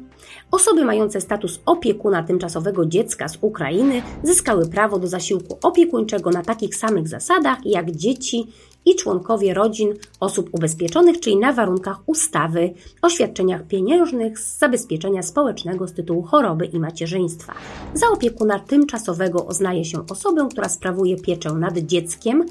osoby 0.51 0.85
mające 0.85 1.21
status 1.21 1.59
opiekuna 1.65 2.23
tymczasowego 2.23 2.85
dziecka 2.85 3.27
z 3.27 3.37
Ukrainy 3.41 4.01
zyskały 4.23 4.67
prawo 4.67 4.99
do 4.99 5.07
zasiłku 5.07 5.57
opiekuńczego 5.63 6.29
na 6.29 6.43
takich 6.43 6.75
samych 6.75 7.07
zasadach 7.07 7.57
jak 7.65 7.91
dzieci 7.91 8.47
i 8.85 8.95
członkowie 8.95 9.53
rodzin 9.53 9.93
osób 10.19 10.49
ubezpieczonych, 10.51 11.19
czyli 11.19 11.37
na 11.37 11.53
warunkach 11.53 11.97
ustawy 12.05 12.73
o 13.01 13.09
świadczeniach 13.09 13.67
pieniężnych 13.67 14.39
z 14.39 14.57
zabezpieczenia 14.57 15.23
społecznego 15.23 15.87
z 15.87 15.93
tytułu 15.93 16.21
choroby 16.21 16.65
i 16.65 16.79
macierzyństwa. 16.79 17.53
Za 17.93 18.07
opiekuna 18.09 18.59
tymczasowego 18.59 19.41
uznaje 19.41 19.85
się 19.85 20.07
osobę, 20.07 20.47
która 20.51 20.69
sprawuje 20.69 21.17
pieczę 21.17 21.53
nad 21.53 21.77
dzieckiem 21.77 22.45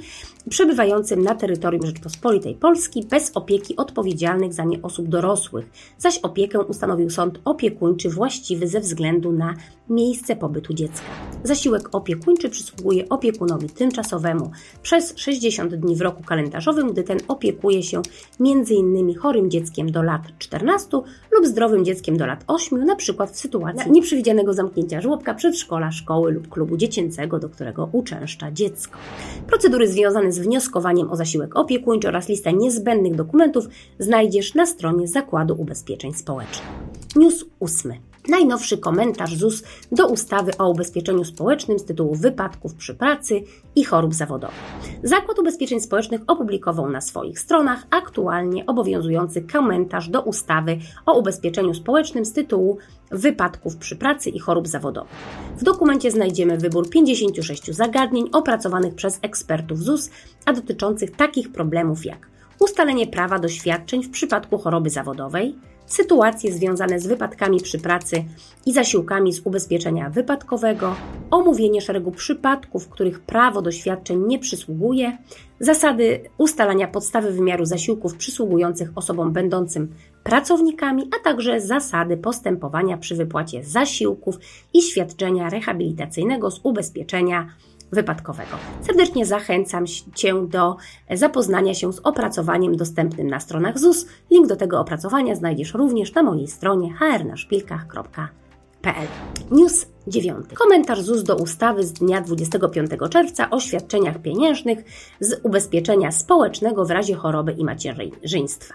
przebywającym 0.49 1.23
na 1.23 1.35
terytorium 1.35 1.87
Rzeczpospolitej 1.87 2.54
Polski 2.54 3.06
bez 3.11 3.30
opieki 3.35 3.76
odpowiedzialnych 3.76 4.52
za 4.52 4.64
nie 4.64 4.82
osób 4.82 5.09
dorosłych, 5.09 5.66
zaś 5.99 6.18
opiekę 6.18 6.61
ustanowił 6.61 7.11
sąd 7.11 7.40
opiekuńczy 7.44 8.11
właściwy 8.11 8.68
ze 8.68 8.80
względu 8.80 9.32
na 9.32 9.54
miejsce 9.90 10.37
pobytu 10.37 10.75
dziecka. 10.75 11.06
Zasiłek 11.44 11.88
opiekuńczy 11.92 12.50
przysługuje 12.50 13.09
opiekunowi 13.09 13.68
tymczasowemu 13.68 14.50
przez 14.82 15.12
60 15.16 15.75
dni 15.75 15.97
w 15.97 16.00
roku 16.00 16.23
kalendarzowym, 16.23 16.92
gdy 16.92 17.02
ten 17.02 17.18
opiekuje 17.28 17.82
się 17.82 18.02
m.in. 18.40 19.14
chorym 19.14 19.50
dzieckiem 19.50 19.92
do 19.92 20.02
lat 20.02 20.23
14 20.38 20.88
lub 21.32 21.47
zdrowym 21.47 21.85
dzieckiem 21.85 22.16
do 22.16 22.26
lat 22.26 22.44
8, 22.47 22.85
na 22.85 22.97
przykład 22.97 23.30
w 23.30 23.38
sytuacji 23.38 23.90
nieprzewidzianego 23.90 24.54
zamknięcia 24.54 25.00
żłobka, 25.00 25.35
przedszkola, 25.35 25.92
szkoły 25.92 26.32
lub 26.32 26.49
klubu 26.49 26.76
dziecięcego, 26.76 27.38
do 27.38 27.49
którego 27.49 27.88
uczęszcza 27.92 28.52
dziecko. 28.52 28.99
Procedury 29.47 29.88
związane 29.88 30.32
z 30.32 30.38
wnioskowaniem 30.40 31.11
o 31.11 31.16
zasiłek 31.16 31.56
opiekuńczy 31.56 32.09
oraz 32.09 32.28
listę 32.28 32.52
niezbędnych 32.52 33.14
dokumentów 33.14 33.68
znajdziesz 33.99 34.54
na 34.54 34.66
stronie 34.66 35.09
Zakładu 35.09 35.54
Ubezpieczeń 35.59 36.12
Społecznych. 36.12 36.68
News 37.16 37.44
8. 37.61 38.10
Najnowszy 38.28 38.78
komentarz 38.78 39.34
ZUS 39.34 39.62
do 39.92 40.06
ustawy 40.06 40.52
o 40.58 40.70
ubezpieczeniu 40.70 41.24
społecznym 41.24 41.78
z 41.78 41.84
tytułu 41.84 42.14
wypadków 42.14 42.74
przy 42.74 42.94
pracy 42.94 43.42
i 43.76 43.84
chorób 43.84 44.14
zawodowych. 44.14 44.56
Zakład 45.02 45.38
Ubezpieczeń 45.38 45.80
Społecznych 45.80 46.20
opublikował 46.26 46.90
na 46.90 47.00
swoich 47.00 47.40
stronach 47.40 47.86
aktualnie 47.90 48.66
obowiązujący 48.66 49.42
komentarz 49.42 50.08
do 50.08 50.22
ustawy 50.22 50.78
o 51.06 51.18
ubezpieczeniu 51.18 51.74
społecznym 51.74 52.24
z 52.24 52.32
tytułu 52.32 52.78
wypadków 53.10 53.76
przy 53.76 53.96
pracy 53.96 54.30
i 54.30 54.38
chorób 54.38 54.68
zawodowych. 54.68 55.12
W 55.56 55.64
dokumencie 55.64 56.10
znajdziemy 56.10 56.58
wybór 56.58 56.90
56 56.90 57.74
zagadnień 57.74 58.28
opracowanych 58.32 58.94
przez 58.94 59.18
ekspertów 59.22 59.78
ZUS, 59.78 60.10
a 60.44 60.52
dotyczących 60.52 61.10
takich 61.10 61.52
problemów 61.52 62.04
jak 62.04 62.30
ustalenie 62.58 63.06
prawa 63.06 63.38
do 63.38 63.48
świadczeń 63.48 64.02
w 64.02 64.10
przypadku 64.10 64.58
choroby 64.58 64.90
zawodowej, 64.90 65.54
sytuacje 65.92 66.52
związane 66.52 67.00
z 67.00 67.06
wypadkami 67.06 67.61
przy 67.61 67.78
pracy 67.78 68.25
i 68.66 68.73
zasiłkami 68.73 69.32
z 69.32 69.40
ubezpieczenia 69.47 70.11
wypadkowego, 70.11 70.94
omówienie 71.30 71.80
szeregu 71.80 72.11
przypadków, 72.11 72.85
w 72.85 72.88
których 72.88 73.20
prawo 73.20 73.62
do 73.62 73.73
świadczeń 73.73 74.26
nie 74.26 74.38
przysługuje, 74.38 75.18
zasady 75.61 76.20
ustalania 76.38 76.88
podstawy 76.88 77.32
wymiaru 77.32 77.64
zasiłków 77.64 78.16
przysługujących 78.16 78.90
osobom 78.94 79.32
będącym 79.32 79.94
pracownikami, 80.23 81.11
a 81.20 81.25
także 81.25 81.61
zasady 81.61 82.16
postępowania 82.16 82.97
przy 82.97 83.14
wypłacie 83.14 83.64
zasiłków 83.64 84.38
i 84.75 84.82
świadczenia 84.82 85.50
rehabilitacyjnego 85.50 86.50
z 86.50 86.61
ubezpieczenia 86.62 87.49
wypadkowego. 87.92 88.56
Serdecznie 88.80 89.26
zachęcam 89.26 89.85
Cię 90.14 90.47
do 90.49 90.76
zapoznania 91.14 91.75
się 91.75 91.92
z 91.92 91.99
opracowaniem 91.99 92.76
dostępnym 92.76 93.26
na 93.26 93.40
stronach 93.40 93.78
ZUS. 93.78 94.06
Link 94.30 94.47
do 94.47 94.56
tego 94.56 94.80
opracowania 94.80 95.35
znajdziesz 95.35 95.75
również 95.75 96.14
na 96.14 96.23
mojej 96.23 96.49
stronie 96.49 96.92
hrnaszpilkach.pl. 96.92 99.06
News 99.50 99.87
9. 100.06 100.47
Komentarz 100.54 101.00
ZUS 101.00 101.23
do 101.23 101.37
ustawy 101.37 101.85
z 101.85 101.92
dnia 101.92 102.20
25 102.20 102.90
czerwca 103.11 103.50
o 103.50 103.61
świadczeniach 103.61 104.23
pieniężnych 104.23 104.78
z 105.20 105.40
ubezpieczenia 105.42 106.12
społecznego 106.12 106.85
w 106.85 106.90
razie 106.90 107.14
choroby 107.14 107.52
i 107.52 107.64
macierzyństwa. 107.64 108.75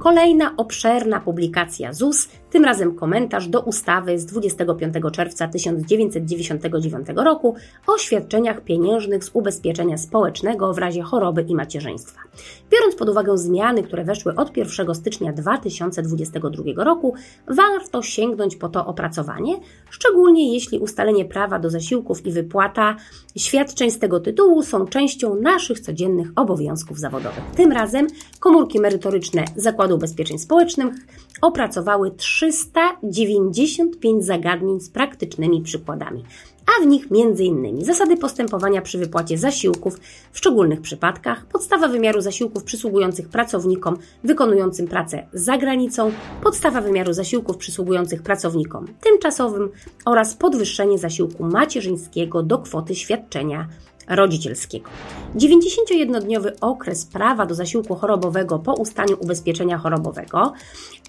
Kolejna 0.00 0.54
obszerna 0.56 1.20
publikacja 1.20 1.92
ZUS, 1.92 2.28
tym 2.50 2.64
razem 2.64 2.94
komentarz 2.94 3.48
do 3.48 3.60
ustawy 3.60 4.18
z 4.18 4.26
25 4.26 4.94
czerwca 5.12 5.48
1999 5.48 7.06
roku 7.16 7.54
o 7.86 7.98
świadczeniach 7.98 8.60
pieniężnych 8.60 9.24
z 9.24 9.30
ubezpieczenia 9.32 9.98
społecznego 9.98 10.74
w 10.74 10.78
razie 10.78 11.02
choroby 11.02 11.42
i 11.42 11.54
macierzyństwa. 11.54 12.20
Biorąc 12.70 12.94
pod 12.94 13.08
uwagę 13.08 13.38
zmiany, 13.38 13.82
które 13.82 14.04
weszły 14.04 14.34
od 14.34 14.56
1 14.56 14.94
stycznia 14.94 15.32
2022 15.32 16.84
roku, 16.84 17.14
warto 17.46 18.02
sięgnąć 18.02 18.56
po 18.56 18.68
to 18.68 18.86
opracowanie, 18.86 19.54
szczególnie 19.90 20.54
jeśli 20.54 20.78
ustalenie 20.78 21.24
prawa 21.24 21.58
do 21.58 21.70
zasiłków 21.70 22.26
i 22.26 22.32
wypłata 22.32 22.96
świadczeń 23.36 23.90
z 23.90 23.98
tego 23.98 24.20
tytułu 24.20 24.62
są 24.62 24.86
częścią 24.86 25.34
naszych 25.34 25.80
codziennych 25.80 26.28
obowiązków 26.36 26.98
zawodowych. 26.98 27.44
Tym 27.56 27.72
razem 27.72 28.06
komórki 28.40 28.80
merytoryczne 28.80 29.44
Zakładu 29.56 29.89
Ubezpieczeń 29.94 30.38
Społecznych 30.38 30.94
opracowały 31.42 32.10
395 32.10 34.24
zagadnień 34.24 34.80
z 34.80 34.90
praktycznymi 34.90 35.62
przykładami 35.62 36.24
a 36.78 36.82
w 36.82 36.86
nich 36.86 37.06
m.in. 37.10 37.84
zasady 37.84 38.16
postępowania 38.16 38.82
przy 38.82 38.98
wypłacie 38.98 39.38
zasiłków 39.38 40.00
w 40.32 40.38
szczególnych 40.38 40.80
przypadkach, 40.80 41.46
podstawa 41.46 41.88
wymiaru 41.88 42.20
zasiłków 42.20 42.64
przysługujących 42.64 43.28
pracownikom 43.28 43.96
wykonującym 44.24 44.88
pracę 44.88 45.26
za 45.32 45.58
granicą, 45.58 46.12
podstawa 46.42 46.80
wymiaru 46.80 47.12
zasiłków 47.12 47.56
przysługujących 47.56 48.22
pracownikom 48.22 48.86
tymczasowym 49.00 49.70
oraz 50.04 50.34
podwyższenie 50.34 50.98
zasiłku 50.98 51.44
macierzyńskiego 51.44 52.42
do 52.42 52.58
kwoty 52.58 52.94
świadczenia 52.94 53.68
rodzicielskiego. 54.10 54.90
91-dniowy 55.36 56.52
okres 56.60 57.06
prawa 57.06 57.46
do 57.46 57.54
zasiłku 57.54 57.94
chorobowego 57.94 58.58
po 58.58 58.74
ustaniu 58.74 59.16
ubezpieczenia 59.20 59.78
chorobowego 59.78 60.52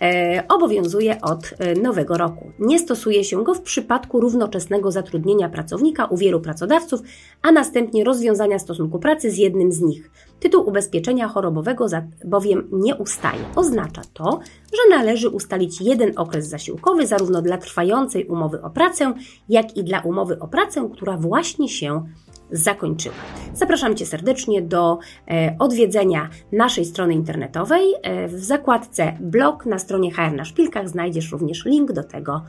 e, 0.01 0.43
obowiązuje 0.49 1.21
od 1.21 1.53
e, 1.59 1.75
nowego 1.75 2.17
roku. 2.17 2.51
Nie 2.59 2.79
stosuje 2.79 3.23
się 3.23 3.43
go 3.43 3.53
w 3.53 3.61
przypadku 3.61 4.19
równoczesnego 4.19 4.91
zatrudnienia 4.91 5.49
pracownika 5.49 6.05
u 6.05 6.17
wielu 6.17 6.39
pracodawców, 6.39 7.01
a 7.41 7.51
następnie 7.51 8.03
rozwiązania 8.03 8.59
stosunku 8.59 8.99
pracy 8.99 9.31
z 9.31 9.37
jednym 9.37 9.71
z 9.71 9.81
nich. 9.81 10.11
Tytuł 10.39 10.69
ubezpieczenia 10.69 11.27
chorobowego 11.27 11.85
bowiem 12.25 12.67
nie 12.71 12.95
ustaje. 12.95 13.39
Oznacza 13.55 14.01
to, 14.13 14.39
że 14.73 14.97
należy 14.97 15.29
ustalić 15.29 15.81
jeden 15.81 16.11
okres 16.15 16.47
zasiłkowy 16.47 17.07
zarówno 17.07 17.41
dla 17.41 17.57
trwającej 17.57 18.25
umowy 18.25 18.61
o 18.61 18.69
pracę, 18.69 19.13
jak 19.49 19.77
i 19.77 19.83
dla 19.83 19.99
umowy 19.99 20.39
o 20.39 20.47
pracę, 20.47 20.89
która 20.93 21.17
właśnie 21.17 21.69
się 21.69 22.05
zakończyła. 22.51 23.15
Zapraszam 23.53 23.95
Cię 23.95 24.05
serdecznie 24.05 24.61
do 24.61 24.99
e, 25.27 25.55
odwiedzenia 25.59 26.29
naszej 26.51 26.85
strony 26.85 27.13
internetowej. 27.13 27.93
E, 28.03 28.27
w 28.27 28.43
zakładce 28.43 29.17
blog 29.19 29.65
na 29.65 29.79
stronie 29.79 30.11
HR 30.11 30.33
na 30.33 30.45
Szpilkach 30.45 30.89
znajdziesz 30.89 31.31
również 31.31 31.65
link 31.65 31.91
do 31.91 32.03
tego 32.03 32.41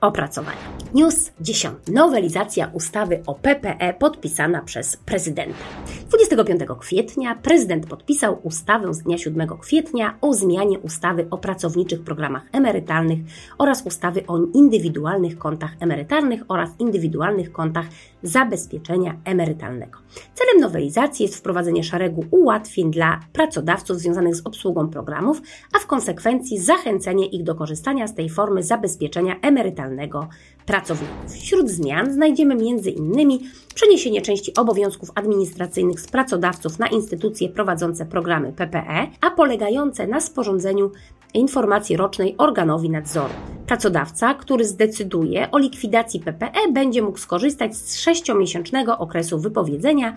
opracowania. 0.00 0.58
News 0.94 1.32
10. 1.40 1.74
Nowelizacja 1.92 2.70
ustawy 2.72 3.22
o 3.26 3.34
PPE 3.34 3.94
podpisana 3.94 4.62
przez 4.62 4.96
prezydenta. 4.96 5.64
25 6.08 6.60
kwietnia 6.80 7.34
prezydent 7.34 7.86
podpisał 7.86 8.40
ustawę 8.42 8.94
z 8.94 9.02
dnia 9.02 9.18
7 9.18 9.48
kwietnia 9.60 10.18
o 10.20 10.34
zmianie 10.34 10.78
ustawy 10.78 11.26
o 11.30 11.38
pracowniczych 11.38 12.04
programach 12.04 12.42
emerytalnych 12.52 13.18
oraz 13.58 13.86
ustawy 13.86 14.26
o 14.26 14.38
indywidualnych 14.54 15.38
kontach 15.38 15.70
emerytalnych 15.80 16.42
oraz 16.48 16.70
indywidualnych 16.78 17.52
kontach 17.52 17.86
zabezpieczenia 18.22 19.16
emerytalnego. 19.24 19.98
Celem 20.34 20.60
nowelizacji 20.60 21.22
jest 21.22 21.36
wprowadzenie 21.36 21.84
szeregu 21.84 22.24
ułatwień 22.30 22.90
dla 22.90 23.20
pracodawców 23.32 23.98
związanych 23.98 24.36
z 24.36 24.46
obsługą 24.46 24.88
programów, 24.88 25.42
a 25.72 25.78
w 25.78 25.86
konsekwencji 25.86 26.58
zachęcenie 26.58 27.26
ich 27.26 27.42
do 27.42 27.54
korzystania 27.54 28.06
z 28.06 28.14
tej 28.14 28.28
formy 28.28 28.62
zabezpieczenia 28.62 29.36
emerytalnego 29.42 30.28
pracowników. 30.66 31.32
Wśród 31.32 31.70
zmian 31.70 32.12
znajdziemy 32.12 32.54
m.in. 32.54 33.38
przeniesienie 33.74 34.22
części 34.22 34.54
obowiązków 34.54 35.10
administracyjnych 35.14 36.00
z 36.00 36.08
pracodawców 36.08 36.78
na 36.78 36.86
instytucje 36.86 37.48
prowadzące 37.48 38.06
programy 38.06 38.52
PPE, 38.52 39.06
a 39.20 39.30
polegające 39.30 40.06
na 40.06 40.20
sporządzeniu 40.20 40.90
informacji 41.34 41.96
rocznej 41.96 42.34
organowi 42.38 42.90
nadzoru. 42.90 43.34
Pracodawca, 43.66 44.34
który 44.34 44.64
zdecyduje 44.64 45.50
o 45.50 45.58
likwidacji 45.58 46.20
PPE, 46.20 46.72
będzie 46.72 47.02
mógł 47.02 47.18
skorzystać 47.18 47.76
z 47.76 47.96
sześciomiesięcznego 48.00 48.98
okresu 48.98 49.38
wypowiedzenia. 49.38 50.16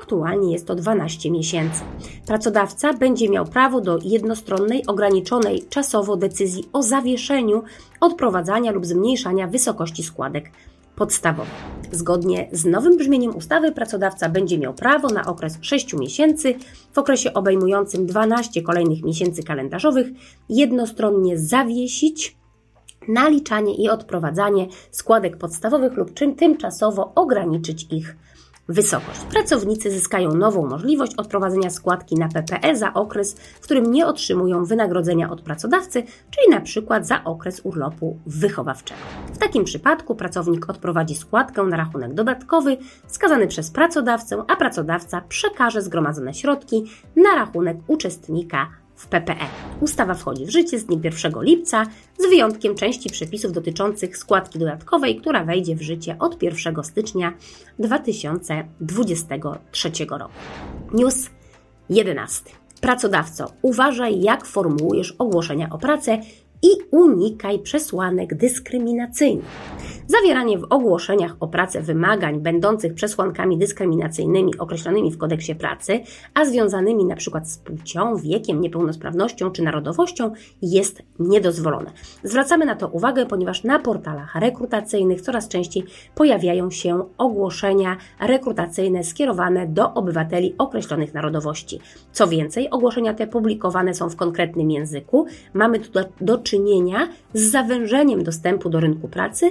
Aktualnie 0.00 0.52
jest 0.52 0.66
to 0.66 0.74
12 0.74 1.30
miesięcy. 1.30 1.80
Pracodawca 2.26 2.92
będzie 2.92 3.28
miał 3.28 3.44
prawo 3.44 3.80
do 3.80 3.98
jednostronnej, 4.04 4.86
ograniczonej 4.86 5.62
czasowo 5.68 6.16
decyzji 6.16 6.64
o 6.72 6.82
zawieszeniu 6.82 7.62
odprowadzania 8.00 8.72
lub 8.72 8.86
zmniejszania 8.86 9.46
wysokości 9.46 10.02
składek 10.02 10.50
podstawowych. 10.96 11.72
Zgodnie 11.92 12.48
z 12.52 12.64
nowym 12.64 12.96
brzmieniem 12.96 13.36
ustawy 13.36 13.72
pracodawca 13.72 14.28
będzie 14.28 14.58
miał 14.58 14.74
prawo 14.74 15.08
na 15.08 15.26
okres 15.26 15.58
6 15.60 15.94
miesięcy, 15.94 16.54
w 16.92 16.98
okresie 16.98 17.34
obejmującym 17.34 18.06
12 18.06 18.62
kolejnych 18.62 19.02
miesięcy 19.02 19.42
kalendarzowych, 19.42 20.06
jednostronnie 20.48 21.38
zawiesić 21.38 22.36
naliczanie 23.08 23.74
i 23.74 23.88
odprowadzanie 23.88 24.66
składek 24.90 25.36
podstawowych 25.36 25.96
lub 25.96 26.14
czym 26.14 26.34
tymczasowo 26.34 27.12
ograniczyć 27.14 27.86
ich 27.90 28.16
wysokość. 28.68 29.20
Pracownicy 29.20 29.90
zyskają 29.90 30.34
nową 30.34 30.66
możliwość 30.68 31.14
odprowadzenia 31.16 31.70
składki 31.70 32.14
na 32.14 32.28
PPE 32.28 32.76
za 32.76 32.94
okres, 32.94 33.34
w 33.34 33.60
którym 33.60 33.92
nie 33.92 34.06
otrzymują 34.06 34.64
wynagrodzenia 34.64 35.30
od 35.30 35.42
pracodawcy, 35.42 36.02
czyli 36.02 36.50
na 36.50 36.60
przykład 36.60 37.06
za 37.06 37.24
okres 37.24 37.60
urlopu 37.64 38.18
wychowawczego. 38.26 39.00
W 39.32 39.38
takim 39.38 39.64
przypadku 39.64 40.14
pracownik 40.14 40.70
odprowadzi 40.70 41.14
składkę 41.14 41.62
na 41.62 41.76
rachunek 41.76 42.14
dodatkowy 42.14 42.76
wskazany 43.06 43.46
przez 43.46 43.70
pracodawcę, 43.70 44.44
a 44.48 44.56
pracodawca 44.56 45.22
przekaże 45.28 45.82
zgromadzone 45.82 46.34
środki 46.34 46.84
na 47.16 47.34
rachunek 47.34 47.76
uczestnika 47.86 48.81
w 49.02 49.06
PPE. 49.06 49.46
Ustawa 49.80 50.14
wchodzi 50.14 50.46
w 50.46 50.50
życie 50.50 50.78
z 50.78 50.84
dniem 50.84 51.00
1 51.04 51.32
lipca, 51.40 51.86
z 52.18 52.28
wyjątkiem 52.28 52.74
części 52.74 53.10
przepisów 53.10 53.52
dotyczących 53.52 54.16
składki 54.16 54.58
dodatkowej, 54.58 55.16
która 55.16 55.44
wejdzie 55.44 55.76
w 55.76 55.82
życie 55.82 56.16
od 56.18 56.42
1 56.42 56.84
stycznia 56.84 57.32
2023 57.78 59.90
roku. 60.10 60.32
News 60.92 61.30
11. 61.90 62.42
Pracodawco, 62.80 63.52
uważaj, 63.62 64.20
jak 64.20 64.46
formułujesz 64.46 65.14
ogłoszenia 65.18 65.68
o 65.70 65.78
pracę 65.78 66.20
i 66.62 66.68
unikaj 66.90 67.58
przesłanek 67.58 68.34
dyskryminacyjnych. 68.34 69.44
Zawieranie 70.06 70.58
w 70.58 70.66
ogłoszeniach 70.70 71.36
o 71.40 71.48
pracę 71.48 71.82
wymagań 71.82 72.40
będących 72.40 72.94
przesłankami 72.94 73.58
dyskryminacyjnymi 73.58 74.58
określonymi 74.58 75.12
w 75.12 75.18
kodeksie 75.18 75.54
pracy, 75.54 76.00
a 76.34 76.44
związanymi 76.44 77.02
np. 77.02 77.40
z 77.44 77.58
płcią, 77.58 78.16
wiekiem, 78.16 78.60
niepełnosprawnością 78.60 79.50
czy 79.50 79.62
narodowością 79.62 80.32
jest 80.62 81.02
niedozwolone. 81.18 81.90
Zwracamy 82.24 82.66
na 82.66 82.76
to 82.76 82.88
uwagę, 82.88 83.26
ponieważ 83.26 83.64
na 83.64 83.78
portalach 83.78 84.34
rekrutacyjnych 84.34 85.20
coraz 85.20 85.48
częściej 85.48 85.84
pojawiają 86.14 86.70
się 86.70 87.04
ogłoszenia 87.18 87.96
rekrutacyjne 88.20 89.04
skierowane 89.04 89.66
do 89.66 89.94
obywateli 89.94 90.54
określonych 90.58 91.14
narodowości. 91.14 91.80
Co 92.12 92.26
więcej, 92.26 92.70
ogłoszenia 92.70 93.14
te 93.14 93.26
publikowane 93.26 93.94
są 93.94 94.10
w 94.10 94.16
konkretnym 94.16 94.70
języku. 94.70 95.26
Mamy 95.54 95.80
tu 95.80 95.92
do, 95.92 96.04
do 96.20 96.38
czynienia 96.38 96.51
z 97.34 97.42
zawężeniem 97.42 98.24
dostępu 98.24 98.70
do 98.70 98.80
rynku 98.80 99.08
pracy 99.08 99.50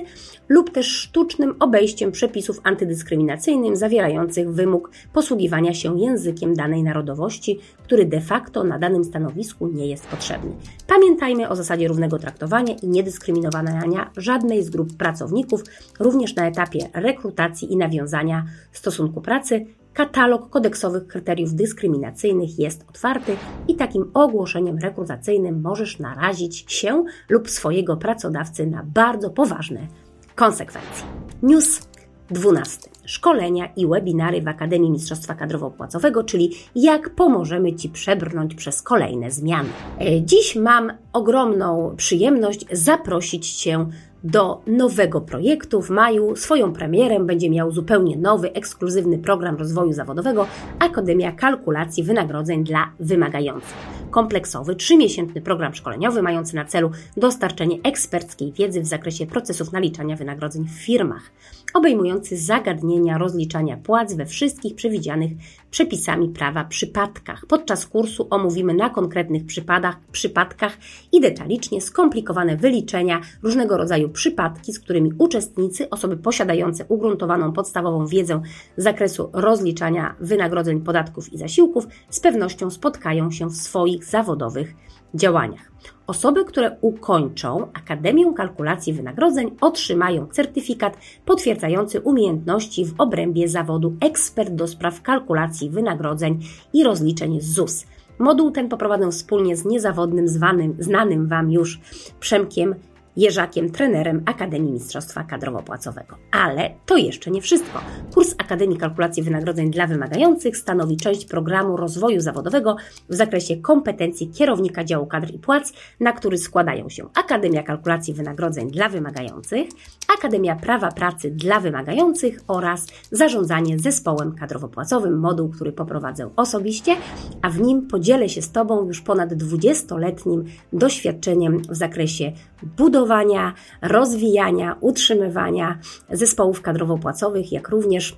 lub 0.49 0.69
też 0.69 0.87
sztucznym 0.87 1.55
obejściem 1.59 2.11
przepisów 2.11 2.61
antydyskryminacyjnych 2.63 3.77
zawierających 3.77 4.51
wymóg 4.51 4.91
posługiwania 5.13 5.73
się 5.73 5.99
językiem 5.99 6.53
danej 6.53 6.83
narodowości, 6.83 7.59
który 7.83 8.05
de 8.05 8.21
facto 8.21 8.63
na 8.63 8.79
danym 8.79 9.03
stanowisku 9.03 9.67
nie 9.67 9.87
jest 9.87 10.07
potrzebny. 10.07 10.51
Pamiętajmy 10.87 11.49
o 11.49 11.55
zasadzie 11.55 11.87
równego 11.87 12.19
traktowania 12.19 12.75
i 12.83 12.87
niedyskryminowania 12.87 14.11
żadnej 14.17 14.63
z 14.63 14.69
grup 14.69 14.97
pracowników, 14.97 15.63
również 15.99 16.35
na 16.35 16.47
etapie 16.47 16.89
rekrutacji 16.93 17.73
i 17.73 17.77
nawiązania 17.77 18.45
stosunku 18.77 19.21
pracy, 19.21 19.65
Katalog 19.93 20.49
kodeksowych 20.49 21.07
kryteriów 21.07 21.53
dyskryminacyjnych 21.53 22.59
jest 22.59 22.85
otwarty 22.89 23.35
i 23.67 23.75
takim 23.75 24.11
ogłoszeniem 24.13 24.77
rekrutacyjnym 24.77 25.61
możesz 25.61 25.99
narazić 25.99 26.65
się 26.67 27.03
lub 27.29 27.49
swojego 27.49 27.97
pracodawcy 27.97 28.67
na 28.67 28.83
bardzo 28.83 29.29
poważne 29.29 29.87
konsekwencje. 30.35 31.03
News 31.43 31.87
12. 32.31 32.89
Szkolenia 33.05 33.69
i 33.75 33.87
webinary 33.87 34.41
w 34.41 34.47
Akademii 34.47 34.91
Mistrzostwa 34.91 35.33
Kadrowo-Płacowego, 35.33 36.25
czyli 36.25 36.51
jak 36.75 37.09
pomożemy 37.09 37.75
Ci 37.75 37.89
przebrnąć 37.89 38.55
przez 38.55 38.81
kolejne 38.81 39.31
zmiany. 39.31 39.69
E, 39.99 40.21
dziś 40.21 40.55
mam 40.55 40.91
ogromną 41.13 41.93
przyjemność 41.97 42.65
zaprosić 42.71 43.53
Cię 43.53 43.85
do 44.23 44.61
nowego 44.67 45.21
projektu. 45.21 45.81
W 45.81 45.89
maju 45.89 46.35
swoją 46.35 46.73
premierę 46.73 47.19
będzie 47.19 47.49
miał 47.49 47.71
zupełnie 47.71 48.17
nowy, 48.17 48.53
ekskluzywny 48.53 49.17
program 49.17 49.55
rozwoju 49.55 49.93
zawodowego 49.93 50.47
Akademia 50.79 51.31
Kalkulacji 51.31 52.03
Wynagrodzeń 52.03 52.63
dla 52.63 52.91
Wymagających. 52.99 53.75
Kompleksowy, 54.11 54.75
trzymiesięczny 54.75 55.41
program 55.41 55.75
szkoleniowy 55.75 56.21
mający 56.21 56.55
na 56.55 56.65
celu 56.65 56.91
dostarczenie 57.17 57.77
eksperckiej 57.83 58.51
wiedzy 58.51 58.81
w 58.81 58.85
zakresie 58.85 59.25
procesów 59.25 59.71
naliczania 59.71 60.15
wynagrodzeń 60.15 60.65
w 60.65 60.85
firmach 60.85 61.31
obejmujący 61.73 62.37
zagadnienia 62.37 63.17
rozliczania 63.17 63.77
płac 63.77 64.13
we 64.13 64.25
wszystkich 64.25 64.75
przewidzianych 64.75 65.31
przepisami 65.71 66.29
prawa 66.29 66.65
przypadkach. 66.65 67.45
Podczas 67.45 67.85
kursu 67.85 68.27
omówimy 68.29 68.73
na 68.73 68.89
konkretnych 68.89 69.45
przypadach, 69.45 69.99
przypadkach 70.11 70.77
i 71.11 71.21
detalicznie 71.21 71.81
skomplikowane 71.81 72.57
wyliczenia, 72.57 73.21
różnego 73.43 73.77
rodzaju 73.77 74.09
przypadki, 74.09 74.73
z 74.73 74.79
którymi 74.79 75.11
uczestnicy, 75.17 75.89
osoby 75.89 76.17
posiadające 76.17 76.85
ugruntowaną 76.85 77.53
podstawową 77.53 78.07
wiedzę 78.07 78.41
z 78.77 78.83
zakresu 78.83 79.29
rozliczania 79.33 80.15
wynagrodzeń, 80.19 80.81
podatków 80.81 81.33
i 81.33 81.37
zasiłków, 81.37 81.87
z 82.09 82.19
pewnością 82.19 82.69
spotkają 82.69 83.31
się 83.31 83.49
w 83.49 83.55
swoich 83.55 84.00
zawodowych 84.05 84.75
działaniach. 85.13 85.71
Osoby, 86.07 86.45
które 86.45 86.77
ukończą 86.81 87.67
Akademię 87.73 88.33
Kalkulacji 88.35 88.93
Wynagrodzeń, 88.93 89.51
otrzymają 89.61 90.27
certyfikat 90.27 90.97
potwierdzający 91.25 92.01
umiejętności 92.01 92.85
w 92.85 92.93
obrębie 92.97 93.47
zawodu 93.47 93.95
ekspert 94.01 94.51
do 94.51 94.67
spraw 94.67 95.01
kalkulacji 95.01 95.69
wynagrodzeń 95.69 96.39
i 96.73 96.83
rozliczeń 96.83 97.41
ZUS. 97.41 97.85
Moduł 98.19 98.51
ten 98.51 98.69
poprowadzę 98.69 99.11
wspólnie 99.11 99.57
z 99.57 99.65
niezawodnym, 99.65 100.27
zwanym, 100.27 100.75
znanym 100.79 101.27
Wam 101.27 101.51
już 101.51 101.79
Przemkiem 102.19 102.75
Jerzakiem, 103.17 103.71
trenerem 103.71 104.23
Akademii 104.25 104.71
Mistrzostwa 104.71 105.23
Kadrowo-Płacowego. 105.23 106.15
Ale 106.31 106.69
to 106.85 106.97
jeszcze 106.97 107.31
nie 107.31 107.41
wszystko. 107.41 107.81
Kurs 108.13 108.35
Akademii 108.37 108.77
Kalkulacji 108.77 109.23
Wynagrodzeń 109.23 109.71
dla 109.71 109.87
Wymagających 109.87 110.57
stanowi 110.57 110.97
część 110.97 111.25
programu 111.25 111.77
rozwoju 111.77 112.21
zawodowego 112.21 112.75
w 113.09 113.15
zakresie 113.15 113.57
kompetencji 113.57 114.29
kierownika 114.29 114.83
działu 114.83 115.05
kadr 115.05 115.33
i 115.33 115.39
płac, 115.39 115.73
na 115.99 116.13
który 116.13 116.37
składają 116.37 116.89
się 116.89 117.09
Akademia 117.13 117.63
Kalkulacji 117.63 118.13
Wynagrodzeń 118.13 118.71
dla 118.71 118.89
Wymagających, 118.89 119.69
Akademia 120.17 120.55
Prawa 120.55 120.91
Pracy 120.91 121.31
dla 121.31 121.59
Wymagających 121.59 122.39
oraz 122.47 122.87
Zarządzanie 123.11 123.79
zespołem 123.79 124.31
kadrowo-płacowym, 124.31 125.17
moduł, 125.17 125.49
który 125.49 125.71
poprowadzę 125.71 126.29
osobiście, 126.35 126.95
a 127.41 127.49
w 127.49 127.59
nim 127.59 127.87
podzielę 127.87 128.29
się 128.29 128.41
z 128.41 128.51
Tobą 128.51 128.87
już 128.87 129.01
ponad 129.01 129.29
20-letnim 129.29 130.43
doświadczeniem 130.73 131.61
w 131.69 131.75
zakresie 131.75 132.31
budowania, 132.77 133.53
rozwijania, 133.81 134.75
utrzymywania 134.81 135.79
zespołów 136.11 136.61
kadrowo-płacowych, 136.61 137.51
jak 137.51 137.69
również 137.69 138.17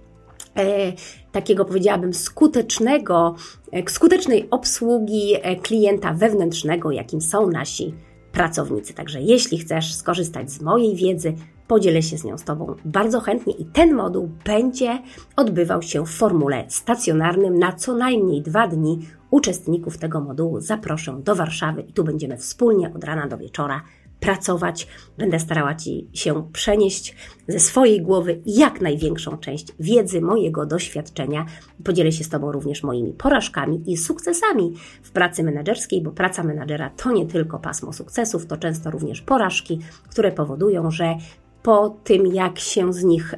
e, 0.55 0.93
takiego 1.31 1.65
powiedziałabym 1.65 2.13
skutecznego, 2.13 3.35
e, 3.71 3.89
skutecznej 3.89 4.47
obsługi 4.51 5.33
e, 5.41 5.55
klienta 5.55 6.13
wewnętrznego, 6.13 6.91
jakim 6.91 7.21
są 7.21 7.47
nasi 7.47 7.93
pracownicy. 8.31 8.93
Także 8.93 9.21
jeśli 9.21 9.57
chcesz 9.57 9.93
skorzystać 9.93 10.51
z 10.51 10.61
mojej 10.61 10.95
wiedzy, 10.95 11.33
podzielę 11.67 12.01
się 12.01 12.17
z 12.17 12.23
nią 12.23 12.37
z 12.37 12.43
Tobą 12.43 12.75
bardzo 12.85 13.19
chętnie 13.19 13.53
i 13.53 13.65
ten 13.65 13.93
moduł 13.93 14.29
będzie 14.45 14.99
odbywał 15.35 15.81
się 15.81 16.05
w 16.05 16.09
formule 16.09 16.65
stacjonarnym 16.67 17.59
na 17.59 17.73
co 17.73 17.95
najmniej 17.95 18.41
dwa 18.41 18.67
dni. 18.67 18.99
Uczestników 19.31 19.97
tego 19.97 20.21
modułu 20.21 20.59
zaproszę 20.59 21.19
do 21.23 21.35
Warszawy 21.35 21.81
i 21.81 21.93
tu 21.93 22.03
będziemy 22.03 22.37
wspólnie 22.37 22.93
od 22.93 23.03
rana 23.03 23.27
do 23.27 23.37
wieczora 23.37 23.81
pracować. 24.23 24.87
Będę 25.17 25.39
starała 25.39 25.75
Ci 25.75 26.07
się 26.13 26.49
przenieść 26.53 27.15
ze 27.47 27.59
swojej 27.59 28.01
głowy 28.01 28.41
jak 28.45 28.81
największą 28.81 29.37
część 29.37 29.67
wiedzy, 29.79 30.21
mojego 30.21 30.65
doświadczenia. 30.65 31.45
Podzielę 31.83 32.11
się 32.11 32.23
z 32.23 32.29
Tobą 32.29 32.51
również 32.51 32.83
moimi 32.83 33.13
porażkami 33.13 33.91
i 33.91 33.97
sukcesami 33.97 34.73
w 35.03 35.11
pracy 35.11 35.43
menedżerskiej, 35.43 36.01
bo 36.01 36.11
praca 36.11 36.43
menadżera 36.43 36.89
to 36.89 37.11
nie 37.11 37.25
tylko 37.25 37.59
pasmo 37.59 37.93
sukcesów, 37.93 38.45
to 38.45 38.57
często 38.57 38.91
również 38.91 39.21
porażki, 39.21 39.79
które 40.09 40.31
powodują, 40.31 40.91
że 40.91 41.15
po 41.63 41.95
tym, 42.03 42.27
jak 42.27 42.59
się 42.59 42.93
z 42.93 43.03
nich 43.03 43.35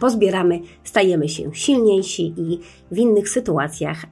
pozbieramy, 0.00 0.60
stajemy 0.84 1.28
się 1.28 1.54
silniejsi 1.54 2.34
i 2.36 2.60
w 2.90 2.98
innych 2.98 3.28
sytuacjach 3.28 4.04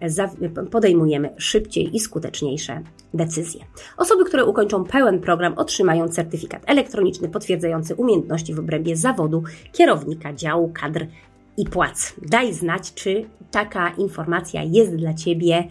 podejmujemy 0.71 1.35
szybciej 1.37 1.97
i 1.97 2.01
skuteczniejsze 2.01 2.83
decyzje. 3.15 3.65
Osoby, 3.97 4.25
które 4.25 4.45
ukończą 4.45 4.85
pełen 4.85 5.21
program, 5.21 5.55
otrzymają 5.57 6.09
certyfikat 6.09 6.63
elektroniczny 6.67 7.29
potwierdzający 7.29 7.95
umiejętności 7.95 8.55
w 8.55 8.59
obrębie 8.59 8.97
zawodu 8.97 9.43
kierownika 9.73 10.33
działu 10.33 10.71
kadr 10.75 11.07
i 11.59 11.65
płac. 11.65 12.15
Daj 12.23 12.55
znać, 12.55 12.95
czy 12.95 13.25
taka 13.51 13.91
informacja 13.91 14.63
jest 14.63 14.97
dla 14.97 15.15
Ciebie 15.15 15.69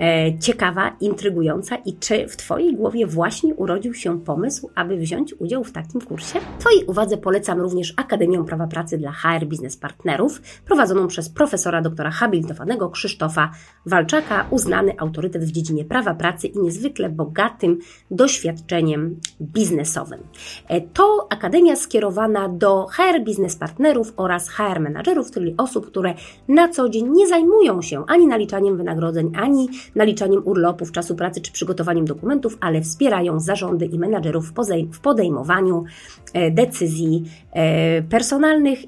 e, 0.00 0.38
ciekawa, 0.38 0.96
intrygująca 1.00 1.76
i 1.76 1.96
czy 1.96 2.28
w 2.28 2.36
Twojej 2.36 2.76
głowie 2.76 3.06
właśnie 3.06 3.54
urodził 3.54 3.94
się 3.94 4.20
pomysł, 4.20 4.70
aby 4.74 4.96
wziąć 4.96 5.34
udział 5.38 5.64
w 5.64 5.72
takim 5.72 6.00
kursie? 6.00 6.40
Twojej 6.58 6.84
uwadze 6.84 7.16
polecam 7.16 7.60
również 7.60 7.94
Akademię 7.96 8.44
Prawa 8.44 8.66
Pracy 8.66 8.98
dla 8.98 9.12
HR 9.12 9.46
Biznes 9.46 9.76
Partnerów, 9.76 10.42
prowadzoną 10.64 11.06
przez 11.06 11.28
profesora 11.28 11.82
doktora 11.82 12.10
habilitowanego 12.10 12.90
Krzysztofa 12.90 13.50
Walczaka, 13.86 14.46
uznany 14.50 14.94
autorytet 14.98 15.44
w 15.44 15.50
dziedzinie 15.50 15.84
prawa 15.84 16.14
pracy 16.14 16.46
i 16.46 16.58
niezwykle 16.58 17.08
bogatym 17.08 17.78
doświadczeniem 18.10 19.20
biznesowym. 19.40 20.20
E, 20.68 20.80
to 20.80 21.26
akademia 21.30 21.76
skierowana 21.76 22.48
do 22.48 22.86
HR 22.86 23.24
Biznes 23.24 23.56
Partnerów 23.56 24.12
oraz 24.16 24.48
HR 24.48 24.80
menadżerów, 24.80 25.29
czyli 25.30 25.54
osób, 25.58 25.86
które 25.86 26.14
na 26.48 26.68
co 26.68 26.88
dzień 26.88 27.08
nie 27.12 27.28
zajmują 27.28 27.82
się 27.82 28.04
ani 28.06 28.26
naliczaniem 28.26 28.76
wynagrodzeń, 28.76 29.32
ani 29.36 29.68
naliczaniem 29.94 30.42
urlopów, 30.44 30.92
czasu 30.92 31.16
pracy 31.16 31.40
czy 31.40 31.52
przygotowaniem 31.52 32.04
dokumentów, 32.04 32.58
ale 32.60 32.80
wspierają 32.80 33.40
zarządy 33.40 33.86
i 33.86 33.98
menadżerów 33.98 34.52
w 34.92 35.00
podejmowaniu 35.00 35.84
e, 36.32 36.50
decyzji 36.50 37.24
e, 37.52 38.02
personalnych. 38.02 38.78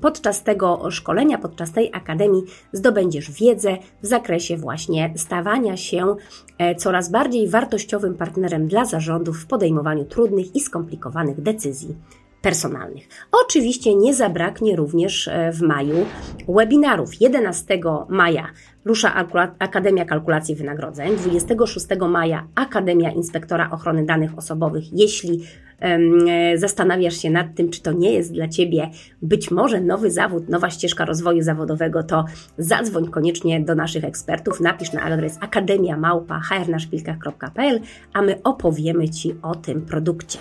Podczas 0.00 0.42
tego 0.42 0.90
szkolenia, 0.90 1.38
podczas 1.38 1.72
tej 1.72 1.90
akademii 1.92 2.42
zdobędziesz 2.72 3.30
wiedzę 3.30 3.76
w 4.02 4.06
zakresie 4.06 4.56
właśnie 4.56 5.12
stawania 5.16 5.76
się 5.76 6.16
e, 6.58 6.74
coraz 6.74 7.10
bardziej 7.10 7.48
wartościowym 7.48 8.14
partnerem 8.14 8.68
dla 8.68 8.84
zarządów 8.84 9.38
w 9.38 9.46
podejmowaniu 9.46 10.04
trudnych 10.04 10.56
i 10.56 10.60
skomplikowanych 10.60 11.40
decyzji 11.42 11.96
personalnych. 12.42 13.08
Oczywiście 13.32 13.94
nie 13.94 14.14
zabraknie 14.14 14.76
również 14.76 15.28
e, 15.28 15.52
w 15.52 15.62
maju 15.62 16.06
webinarów. 16.48 17.20
11 17.20 17.80
maja 18.08 18.46
rusza 18.84 19.26
Akademia 19.58 20.04
Kalkulacji 20.04 20.54
Wynagrodzeń, 20.54 21.16
26 21.16 21.86
maja 22.08 22.46
Akademia 22.54 23.10
Inspektora 23.10 23.70
Ochrony 23.70 24.06
Danych 24.06 24.38
Osobowych. 24.38 24.84
Jeśli 24.92 25.44
e, 25.80 26.58
zastanawiasz 26.58 27.16
się 27.16 27.30
nad 27.30 27.54
tym, 27.54 27.70
czy 27.70 27.82
to 27.82 27.92
nie 27.92 28.12
jest 28.12 28.32
dla 28.32 28.48
Ciebie 28.48 28.90
być 29.22 29.50
może 29.50 29.80
nowy 29.80 30.10
zawód, 30.10 30.48
nowa 30.48 30.70
ścieżka 30.70 31.04
rozwoju 31.04 31.42
zawodowego, 31.42 32.02
to 32.02 32.24
zadzwoń 32.58 33.08
koniecznie 33.08 33.60
do 33.60 33.74
naszych 33.74 34.04
ekspertów, 34.04 34.60
napisz 34.60 34.92
na 34.92 35.02
adres 35.02 35.38
akademia 35.40 35.96
małpa 35.96 36.40
a 38.12 38.22
my 38.22 38.42
opowiemy 38.44 39.08
Ci 39.08 39.34
o 39.42 39.54
tym 39.54 39.82
produkcie. 39.82 40.38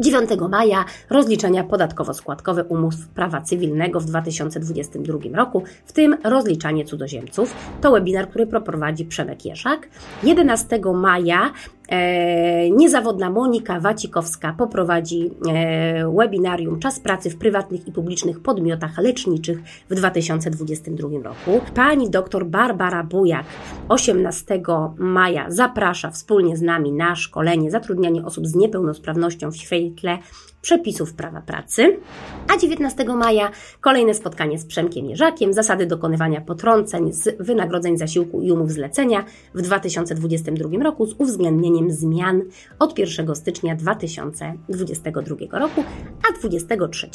9 0.00 0.30
maja 0.50 0.84
rozliczenia 1.10 1.64
podatkowo-składkowe 1.64 2.64
umów 2.68 2.94
prawa 3.14 3.40
cywilnego 3.40 4.00
w 4.00 4.04
2022 4.04 5.18
roku, 5.34 5.62
w 5.86 5.92
tym 5.92 6.16
rozliczanie 6.24 6.84
cudzoziemców. 6.84 7.54
To 7.80 7.92
webinar, 7.92 8.28
który 8.28 8.46
prowadzi 8.46 9.04
Przemek 9.04 9.44
Jeszak. 9.44 9.88
11 10.22 10.80
maja 10.94 11.52
niezawodna 12.70 13.30
Monika 13.30 13.80
Wacikowska 13.80 14.54
poprowadzi 14.58 15.30
e, 15.48 16.12
webinarium 16.16 16.80
Czas 16.80 17.00
pracy 17.00 17.30
w 17.30 17.36
prywatnych 17.36 17.88
i 17.88 17.92
publicznych 17.92 18.40
podmiotach 18.40 18.98
leczniczych 18.98 19.58
w 19.90 19.94
2022 19.94 21.08
roku. 21.22 21.66
Pani 21.74 22.10
dr 22.10 22.46
Barbara 22.46 23.04
Bujak 23.04 23.46
18 23.88 24.62
maja 24.98 25.50
zaprasza 25.50 26.10
wspólnie 26.10 26.56
z 26.56 26.62
nami 26.62 26.92
na 26.92 27.16
szkolenie 27.16 27.70
zatrudnianie 27.70 28.24
osób 28.24 28.46
z 28.46 28.54
niepełnosprawnością 28.54 29.50
w 29.50 29.56
świetle 29.56 30.18
przepisów 30.62 31.14
prawa 31.14 31.40
pracy. 31.40 31.96
A 32.54 32.58
19 32.58 33.04
maja 33.04 33.50
kolejne 33.80 34.14
spotkanie 34.14 34.58
z 34.58 34.66
Przemkiem 34.66 35.06
Jerzakiem, 35.06 35.52
zasady 35.52 35.86
dokonywania 35.86 36.40
potrąceń 36.40 37.12
z 37.12 37.42
wynagrodzeń 37.42 37.98
zasiłku 37.98 38.42
i 38.42 38.52
umów 38.52 38.70
zlecenia 38.70 39.24
w 39.54 39.62
2022 39.62 40.82
roku 40.82 41.06
z 41.06 41.14
uwzględnieniem 41.18 41.90
zmian 41.90 42.42
od 42.78 42.98
1 42.98 43.34
stycznia 43.34 43.76
2022 43.76 45.58
roku, 45.58 45.84
a 46.28 46.38
23 46.38 47.08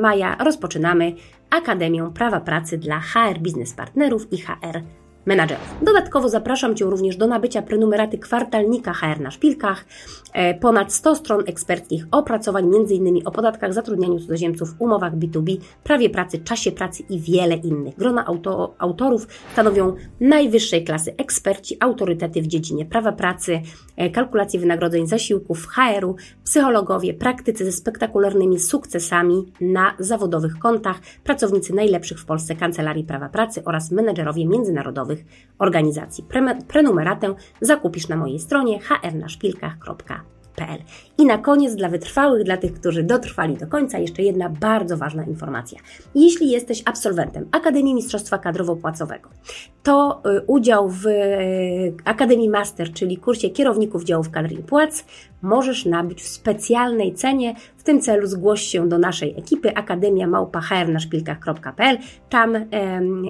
maja 0.00 0.36
rozpoczynamy 0.44 1.12
Akademię 1.50 2.10
Prawa 2.14 2.40
Pracy 2.40 2.78
dla 2.78 3.00
HR 3.00 3.38
Biznes 3.38 3.72
Partnerów 3.72 4.32
i 4.32 4.38
HR 4.38 4.82
menadżerów. 5.26 5.74
Dodatkowo 5.82 6.28
zapraszam 6.28 6.76
Cię 6.76 6.84
również 6.84 7.16
do 7.16 7.26
nabycia 7.26 7.62
prenumeraty 7.62 8.18
kwartalnika 8.18 8.92
HR 8.92 9.20
na 9.20 9.30
szpilkach. 9.30 9.84
E, 10.32 10.54
ponad 10.54 10.92
100 10.92 11.16
stron 11.16 11.42
eksperckich 11.46 12.06
opracowań, 12.10 12.64
m.in. 12.64 13.22
o 13.24 13.30
podatkach, 13.30 13.74
zatrudnianiu 13.74 14.18
cudzoziemców, 14.18 14.74
umowach 14.78 15.16
B2B, 15.16 15.56
prawie 15.84 16.10
pracy, 16.10 16.38
czasie 16.38 16.72
pracy 16.72 17.02
i 17.10 17.20
wiele 17.20 17.56
innych. 17.56 17.96
Grona 17.96 18.26
auto, 18.26 18.74
autorów 18.78 19.26
stanowią 19.52 19.94
najwyższej 20.20 20.84
klasy 20.84 21.14
eksperci, 21.16 21.76
autorytety 21.80 22.42
w 22.42 22.46
dziedzinie 22.46 22.86
prawa 22.86 23.12
pracy, 23.12 23.60
e, 23.96 24.10
kalkulacji 24.10 24.58
wynagrodzeń 24.58 25.06
zasiłków, 25.06 25.66
HR-u, 25.66 26.16
psychologowie, 26.44 27.14
praktycy 27.14 27.64
ze 27.64 27.72
spektakularnymi 27.72 28.58
sukcesami 28.58 29.52
na 29.60 29.94
zawodowych 29.98 30.58
kontach, 30.58 31.00
pracownicy 31.24 31.74
najlepszych 31.74 32.20
w 32.20 32.24
Polsce 32.24 32.54
kancelarii 32.54 33.04
prawa 33.04 33.28
pracy 33.28 33.62
oraz 33.64 33.90
menedżerowie 33.90 34.46
międzynarodowych 34.46 35.11
organizacji. 35.58 36.24
Prenumeratę 36.68 37.34
zakupisz 37.60 38.08
na 38.08 38.16
mojej 38.16 38.38
stronie 38.38 38.78
hrnaszpilkach.pl. 38.80 40.78
I 41.18 41.26
na 41.26 41.38
koniec 41.38 41.74
dla 41.74 41.88
wytrwałych, 41.88 42.44
dla 42.44 42.56
tych, 42.56 42.74
którzy 42.74 43.02
dotrwali 43.02 43.56
do 43.56 43.66
końca, 43.66 43.98
jeszcze 43.98 44.22
jedna 44.22 44.48
bardzo 44.48 44.96
ważna 44.96 45.24
informacja. 45.24 45.80
Jeśli 46.14 46.50
jesteś 46.50 46.82
absolwentem 46.84 47.48
Akademii 47.52 47.94
Mistrzostwa 47.94 48.36
Kadrowo-Płacowego, 48.38 49.28
to 49.82 50.22
y, 50.26 50.40
udział 50.46 50.88
w 50.88 51.06
y, 51.06 51.94
Akademii 52.04 52.48
Master, 52.48 52.92
czyli 52.92 53.16
kursie 53.16 53.50
kierowników 53.50 54.04
działów 54.04 54.30
kadr 54.30 54.52
i 54.52 54.62
płac, 54.62 55.04
możesz 55.42 55.84
nabyć 55.86 56.22
w 56.22 56.26
specjalnej 56.26 57.14
cenie. 57.14 57.54
W 57.76 57.82
tym 57.82 58.00
celu 58.00 58.26
zgłoś 58.26 58.62
się 58.62 58.88
do 58.88 58.98
naszej 58.98 59.38
ekipy 59.38 59.76
Akademia 59.76 60.26
Małpa 60.26 60.60
HR 60.60 60.88
na. 60.92 61.98
Tam 62.28 62.56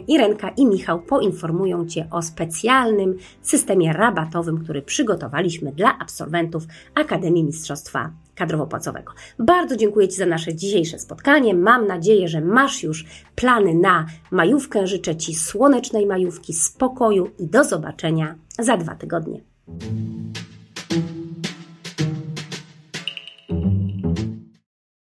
Irenka 0.09 0.49
i 0.49 0.67
Michał 0.67 1.03
poinformują 1.03 1.87
Cię 1.87 2.07
o 2.11 2.23
specjalnym 2.23 3.17
systemie 3.43 3.93
rabatowym, 3.93 4.65
który 4.65 4.83
przygotowaliśmy 4.83 5.73
dla 5.73 5.99
absolwentów 5.99 6.63
Akademii 6.95 7.45
Mistrzostwa 7.45 8.11
kadrowo-płacowego. 8.37 9.13
Bardzo 9.39 9.77
dziękuję 9.77 10.09
Ci 10.09 10.17
za 10.17 10.27
nasze 10.27 10.55
dzisiejsze 10.55 10.99
spotkanie. 10.99 11.55
Mam 11.55 11.87
nadzieję, 11.87 12.29
że 12.29 12.41
masz 12.41 12.83
już 12.83 13.05
plany 13.35 13.75
na 13.75 14.07
majówkę. 14.31 14.87
Życzę 14.87 15.17
Ci 15.17 15.35
słonecznej 15.35 16.07
majówki, 16.07 16.53
spokoju 16.53 17.31
i 17.39 17.47
do 17.47 17.65
zobaczenia 17.65 18.35
za 18.59 18.77
dwa 18.77 18.95
tygodnie. 18.95 19.41